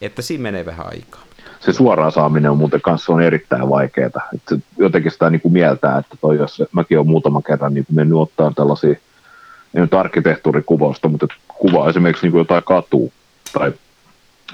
että 0.00 0.22
siinä 0.22 0.42
menee 0.42 0.66
vähän 0.66 0.86
aikaa. 0.86 1.29
Se 1.60 1.72
suoraan 1.72 2.12
saaminen 2.12 2.50
on 2.50 2.56
muuten 2.56 2.80
kanssa 2.80 3.12
on 3.12 3.22
erittäin 3.22 3.68
vaikeaa. 3.68 4.28
Että 4.34 4.56
jotenkin 4.78 5.12
sitä 5.12 5.30
niin 5.30 5.40
kuin 5.40 5.52
mieltää, 5.52 5.98
että 5.98 6.16
toi, 6.20 6.36
jos 6.36 6.62
mäkin 6.72 6.98
olen 6.98 7.10
muutaman 7.10 7.42
kerran 7.42 7.74
niin 7.74 7.86
mennyt 7.92 8.18
ottaa 8.18 8.52
tällaisia, 8.56 8.90
ei 9.74 9.80
nyt 9.80 9.94
arkkitehtuurikuvausta, 9.94 11.08
mutta 11.08 11.26
kuvaa 11.48 11.88
esimerkiksi 11.88 12.26
niin 12.26 12.32
kuin 12.32 12.40
jotain 12.40 12.62
katua 12.64 13.10
tai 13.52 13.72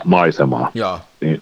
maisemaa. 0.05 0.71
Joo. 0.75 1.01
Niin 1.21 1.41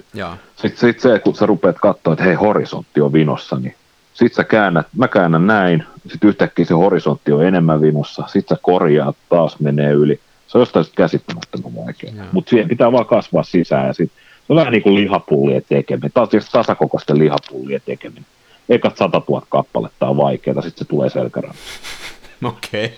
Sitten 0.57 0.79
sit 0.79 1.01
se, 1.01 1.19
kun 1.19 1.35
sä 1.35 1.47
rupeat 1.47 1.77
katsoa, 1.79 2.13
että 2.13 2.25
hei, 2.25 2.35
horisontti 2.35 3.01
on 3.01 3.13
vinossa, 3.13 3.57
niin 3.57 3.75
sitten 4.15 4.37
sä 4.37 4.45
käännät, 4.45 4.87
mä 4.97 5.09
käännän 5.09 5.47
näin, 5.47 5.85
sitten 6.09 6.29
yhtäkkiä 6.29 6.65
se 6.65 6.75
horisontti 6.75 7.33
on 7.33 7.45
enemmän 7.47 7.81
vinossa, 7.81 8.25
sitten 8.27 8.57
sä 8.57 8.63
korjaat, 8.63 9.17
taas 9.29 9.61
menee 9.61 9.93
yli. 9.93 10.21
Se 10.47 10.59
on 10.59 10.63
jostain 10.63 10.87
käsittämättömän 10.97 11.77
vaikea. 11.77 12.13
Mutta 12.33 12.51
siihen 12.51 12.69
pitää 12.69 12.93
vaan 12.93 13.07
kasvaa 13.07 13.43
sisään 13.43 13.87
ja 13.87 13.93
sitten 13.93 14.24
se 14.47 14.53
on 14.53 14.57
vähän 14.57 14.73
niin 14.73 14.83
kuin 14.83 14.95
lihapullien 14.95 15.63
tekeminen, 15.69 16.11
taas 16.15 16.29
tasakokoisten 16.53 17.19
lihapullien 17.19 17.83
tekeminen. 17.87 18.27
Ekat 18.69 18.97
100 18.97 19.23
000 19.29 19.47
kappaletta 19.49 20.09
on 20.09 20.17
vaikeaa, 20.17 20.63
sitten 20.63 20.79
se 20.79 20.85
tulee 20.85 21.11
selkärannassa. 21.11 21.81
Okei. 22.45 22.85
Okay. 22.85 22.97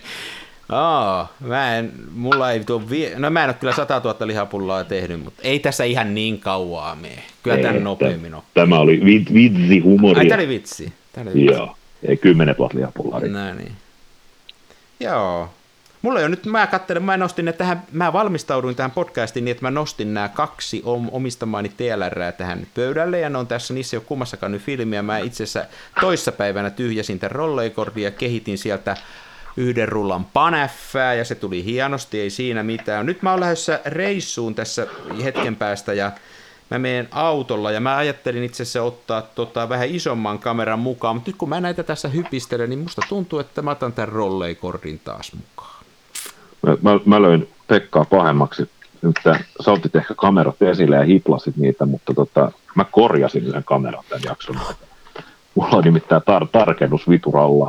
Aa, 0.68 1.32
mä 1.40 1.76
en, 1.76 1.92
mulla 2.14 2.52
ei 2.52 2.64
tuo 2.64 2.82
vie... 2.90 3.18
No 3.18 3.30
mä 3.30 3.44
en 3.44 3.48
ole 3.48 3.54
kyllä 3.54 3.74
100 3.74 4.00
000 4.04 4.26
lihapulloa 4.26 4.84
tehnyt, 4.84 5.24
mutta 5.24 5.42
ei 5.42 5.58
tässä 5.58 5.84
ihan 5.84 6.14
niin 6.14 6.40
kauaa 6.40 6.94
mene. 6.94 7.22
Kyllä 7.42 7.56
tämän 7.56 7.84
nopeammin 7.84 8.34
on. 8.34 8.42
Tämä 8.54 8.78
oli 8.78 9.00
vitsi 9.34 9.78
humori. 9.78 10.20
Ai, 10.20 10.26
tämä 10.26 10.40
oli 10.40 10.48
vitsi. 10.48 10.92
Tämä 11.12 11.30
oli 11.30 11.40
vitsi. 11.40 11.54
Joo, 11.54 11.76
ei 12.02 12.16
10 12.16 12.54
000 12.58 12.70
lihapulloa. 12.74 13.20
No 13.20 13.54
niin. 13.54 13.72
Joo. 15.00 15.48
Mulla 16.02 16.20
jo 16.20 16.28
nyt, 16.28 16.46
mä 16.46 16.66
katselen, 16.66 17.02
mä 17.02 17.16
nostin, 17.16 17.48
että 17.48 17.58
tähän, 17.58 17.82
mä 17.92 18.12
valmistauduin 18.12 18.76
tähän 18.76 18.90
podcastiin 18.90 19.44
niin, 19.44 19.52
että 19.52 19.64
mä 19.64 19.70
nostin 19.70 20.14
nämä 20.14 20.28
kaksi 20.28 20.82
omistamaani 21.10 21.68
TLR 21.68 22.32
tähän 22.38 22.66
pöydälle, 22.74 23.20
ja 23.20 23.30
ne 23.30 23.38
on 23.38 23.46
tässä, 23.46 23.74
niissä 23.74 23.96
ei 23.96 23.98
ole 23.98 24.04
kummassakaan 24.08 24.52
nyt 24.52 24.62
filmiä. 24.62 25.02
Mä 25.02 25.18
itse 25.18 25.44
asiassa 25.44 25.64
toissapäivänä 26.00 26.70
tyhjäsin 26.70 27.18
tämän 27.18 27.30
rolleikordia 27.30 28.08
ja 28.08 28.10
kehitin 28.10 28.58
sieltä 28.58 28.96
yhden 29.56 29.88
rullan 29.88 30.24
panäffää 30.24 31.14
ja 31.14 31.24
se 31.24 31.34
tuli 31.34 31.64
hienosti, 31.64 32.20
ei 32.20 32.30
siinä 32.30 32.62
mitään. 32.62 33.06
Nyt 33.06 33.22
mä 33.22 33.30
oon 33.30 33.40
lähdössä 33.40 33.80
reissuun 33.84 34.54
tässä 34.54 34.86
hetken 35.24 35.56
päästä 35.56 35.92
ja 35.92 36.12
mä 36.70 36.78
menen 36.78 37.08
autolla 37.10 37.70
ja 37.70 37.80
mä 37.80 37.96
ajattelin 37.96 38.44
itse 38.44 38.62
asiassa 38.62 38.82
ottaa 38.82 39.22
tota, 39.22 39.68
vähän 39.68 39.88
isomman 39.88 40.38
kameran 40.38 40.78
mukaan, 40.78 41.16
mutta 41.16 41.30
nyt 41.30 41.36
kun 41.36 41.48
mä 41.48 41.60
näitä 41.60 41.82
tässä 41.82 42.08
hypistelen, 42.08 42.70
niin 42.70 42.78
musta 42.78 43.02
tuntuu, 43.08 43.38
että 43.38 43.62
mä 43.62 43.70
otan 43.70 43.92
tämän 43.92 44.08
rolleikordin 44.08 44.98
taas 44.98 45.32
mukaan. 45.32 45.75
Mä, 46.66 46.76
mä, 46.82 47.00
mä 47.04 47.22
löin 47.22 47.48
Pekkaa 47.66 48.04
pahemmaksi. 48.04 48.70
Nyt 49.02 49.16
sä 49.64 49.72
otit 49.72 49.96
ehkä 49.96 50.14
kamerat 50.14 50.62
esille 50.62 50.96
ja 50.96 51.04
hiplasit 51.04 51.56
niitä, 51.56 51.86
mutta 51.86 52.14
tota, 52.14 52.52
mä 52.74 52.84
korjasin 52.84 53.46
yhden 53.46 53.64
kameran 53.64 54.04
tämän 54.08 54.22
jakson. 54.24 54.56
Mulla 55.54 55.76
on 55.76 55.84
nimittäin 55.84 56.22
tar- 56.22 56.48
tarkennus 56.52 57.08
vituralla 57.08 57.66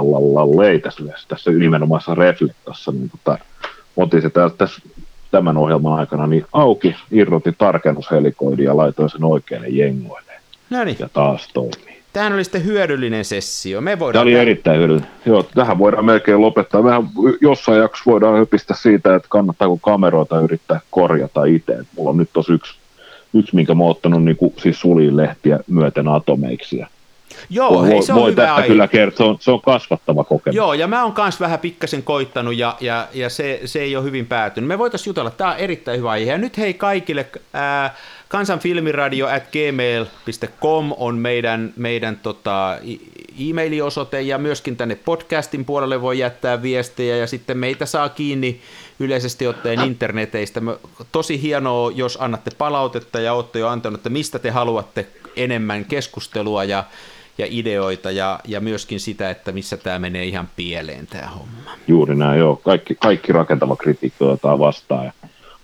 tässä, 0.83 1.03
tässä 1.27 1.51
nimenomaisessa 1.51 2.15
reflektossa, 2.15 2.91
niin 2.91 3.09
tota, 3.09 3.37
otin 3.97 4.21
se 4.21 4.29
tässä 4.57 4.81
tämän 5.31 5.57
ohjelman 5.57 5.99
aikana 5.99 6.27
niin 6.27 6.45
auki, 6.53 6.95
irrotin 7.11 7.55
tarkennushelikoidin 7.57 8.65
ja 8.65 8.77
laitoin 8.77 9.09
sen 9.09 9.23
oikealle 9.23 9.67
jengoille. 9.69 10.31
Ja 10.99 11.09
taas 11.09 11.47
toimii. 11.53 11.86
Tämähän 12.17 12.33
oli 12.33 12.43
sitten 12.43 12.65
hyödyllinen 12.65 13.25
sessio. 13.25 13.81
Me 13.81 13.99
voidaan 13.99 14.13
Tämä 14.13 14.31
oli 14.31 14.41
erittäin 14.41 14.77
hyödyllinen. 14.79 15.09
Joo, 15.25 15.43
tähän 15.43 15.77
voidaan 15.77 16.05
melkein 16.05 16.41
lopettaa. 16.41 16.83
Vähän 16.83 17.09
jossain 17.41 17.79
jaksossa 17.79 18.11
voidaan 18.11 18.37
höpistä 18.37 18.73
siitä, 18.75 19.15
että 19.15 19.27
kannattaako 19.29 19.77
kameroita 19.77 20.39
yrittää 20.39 20.79
korjata 20.91 21.45
itse. 21.45 21.77
Mulla 21.95 22.09
on 22.09 22.17
nyt 22.17 22.29
tosi 22.33 22.53
yksi, 22.53 22.73
yksi 23.33 23.55
minkä 23.55 23.75
mä 23.75 23.83
oon 23.83 23.91
ottanut 23.91 24.23
niin 24.23 24.37
kuin, 24.37 24.53
siis 24.57 24.85
lehtiä 25.11 25.59
myöten 25.67 26.07
atomeiksi. 26.07 26.81
Joo, 27.49 27.73
voi, 27.73 27.87
hei, 27.87 28.01
se 28.01 28.13
on 28.13 28.19
voi 28.19 28.31
hyvä 28.31 28.41
tästä 28.41 28.55
aihe. 28.55 28.67
kyllä 28.67 28.87
kertoa, 28.87 29.17
se 29.17 29.29
on, 29.29 29.37
se 29.39 29.51
on 29.51 29.61
kasvattava 29.61 30.23
kokemus. 30.23 30.55
Joo, 30.55 30.73
ja 30.73 30.87
mä 30.87 31.03
oon 31.03 31.13
kanssa 31.13 31.43
vähän 31.43 31.59
pikkasen 31.59 32.03
koittanut, 32.03 32.55
ja, 32.55 32.77
ja, 32.81 33.07
ja 33.13 33.29
se, 33.29 33.61
se 33.65 33.79
ei 33.79 33.95
ole 33.95 34.03
hyvin 34.05 34.25
päätynyt. 34.25 34.67
Me 34.67 34.77
voitaisiin 34.77 35.09
jutella, 35.09 35.31
tämä 35.31 35.51
on 35.51 35.57
erittäin 35.57 35.99
hyvä 35.99 36.09
aihe. 36.09 36.31
Ja 36.31 36.37
nyt 36.37 36.57
hei 36.57 36.73
kaikille, 36.73 37.25
ää, 37.53 37.95
kansanfilmiradio 38.27 39.27
at 39.27 39.43
gmail.com 39.51 40.93
on 40.97 41.15
meidän, 41.15 41.73
meidän 41.75 42.17
tota, 42.17 42.77
e-mailiosoite, 43.49 44.21
ja 44.21 44.37
myöskin 44.37 44.77
tänne 44.77 44.95
podcastin 44.95 45.65
puolelle 45.65 46.01
voi 46.01 46.19
jättää 46.19 46.61
viestejä, 46.61 47.17
ja 47.17 47.27
sitten 47.27 47.57
meitä 47.57 47.85
saa 47.85 48.09
kiinni 48.09 48.61
yleisesti 48.99 49.47
ottaen 49.47 49.79
interneteistä. 49.79 50.61
Tosi 51.11 51.41
hienoa, 51.41 51.91
jos 51.95 52.17
annatte 52.21 52.51
palautetta, 52.57 53.19
ja 53.19 53.33
olette 53.33 53.59
jo 53.59 53.67
antanut, 53.67 53.99
että 53.99 54.09
mistä 54.09 54.39
te 54.39 54.49
haluatte 54.49 55.07
enemmän 55.35 55.85
keskustelua, 55.85 56.63
ja 56.63 56.83
ja 57.37 57.45
ideoita 57.49 58.11
ja, 58.11 58.39
ja 58.47 58.59
myöskin 58.59 58.99
sitä, 58.99 59.29
että 59.29 59.51
missä 59.51 59.77
tämä 59.77 59.99
menee 59.99 60.25
ihan 60.25 60.49
pieleen 60.55 61.07
tämä 61.07 61.27
homma. 61.27 61.71
Juuri 61.87 62.15
näin, 62.15 62.39
joo. 62.39 62.55
Kaikki, 62.55 62.95
kaikki 62.95 63.33
rakentava 63.33 63.75
kritiikki 63.75 64.23
otetaan 64.23 64.59
vastaan 64.59 65.05
ja 65.05 65.11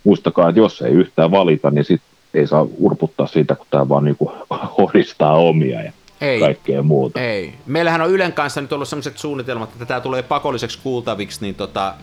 muistakaa, 0.03 0.49
että 0.49 0.59
jos 0.59 0.81
ei 0.81 0.91
yhtään 0.91 1.31
valita, 1.31 1.71
niin 1.71 1.85
sit 1.85 2.01
ei 2.33 2.47
saa 2.47 2.67
urputtaa 2.77 3.27
siitä, 3.27 3.55
kun 3.55 3.67
tämä 3.69 3.89
vaan 3.89 4.03
niinku 4.03 4.31
horistaa 4.77 5.33
omia 5.35 5.83
ja 5.83 5.91
ei, 6.21 6.39
kaikkea 6.39 6.83
muuta. 6.83 7.19
Ei. 7.19 7.53
Meillähän 7.65 8.01
on 8.01 8.11
Ylen 8.11 8.33
kanssa 8.33 8.61
nyt 8.61 8.73
ollut 8.73 8.87
sellaiset 8.87 9.17
suunnitelmat, 9.17 9.69
että 9.73 9.85
tämä 9.85 10.01
tulee 10.01 10.23
pakolliseksi 10.23 10.79
kuultaviksi, 10.83 11.41
niin 11.41 11.55
tota, 11.55 11.93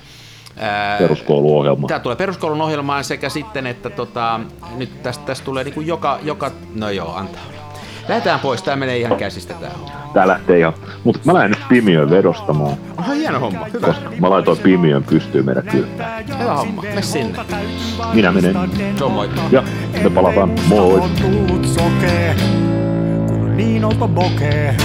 peruskouluohjelma. 0.98 1.86
Tämä 1.86 2.00
tulee 2.00 2.16
peruskoulun 2.16 2.60
ohjelmaan 2.60 3.04
sekä 3.04 3.28
sitten, 3.28 3.66
että 3.66 3.90
tota, 3.90 4.40
nyt 4.76 5.02
tästä, 5.02 5.26
tästä 5.26 5.44
tulee 5.44 5.64
niin 5.64 5.74
kuin 5.74 5.86
joka, 5.86 6.18
joka, 6.22 6.50
no 6.74 6.90
joo, 6.90 7.14
antaa 7.14 7.59
Lähdetään 8.10 8.40
pois, 8.40 8.62
tää 8.62 8.76
menee 8.76 8.98
ihan 8.98 9.16
käsistä 9.16 9.54
tää 9.54 9.70
homma. 9.70 10.10
Tää 10.14 10.28
lähtee 10.28 10.58
ihan, 10.58 10.72
mutta 11.04 11.20
mä 11.24 11.34
lähden 11.34 11.50
nyt 11.50 11.68
Pimiön 11.68 12.10
vedostamaan. 12.10 12.76
Oha, 12.98 13.12
hieno 13.12 13.38
homma, 13.40 13.66
hyvä. 13.72 13.86
Koska 13.86 14.10
mä 14.20 14.30
laitoin 14.30 14.58
Pimiön 14.58 15.04
pystyyn 15.04 15.44
meidän 15.44 15.62
kylttään. 15.62 16.24
Hyvä 16.38 16.54
homma, 16.54 16.82
me 16.94 17.02
sinne. 17.02 17.38
Minä 18.12 18.32
menen. 18.32 18.56
Se 18.98 19.04
on 19.04 19.12
moi. 19.12 19.28
Ja 19.50 19.62
me 20.02 20.10
palataan, 20.10 20.50
moi. 20.66 21.00
On 21.00 21.10
tullut 21.20 21.66
sokee, 21.66 22.36
kun 23.26 23.40
on 23.40 23.56
niin 23.56 23.84
olto 23.84 24.08
bokee. 24.08 24.76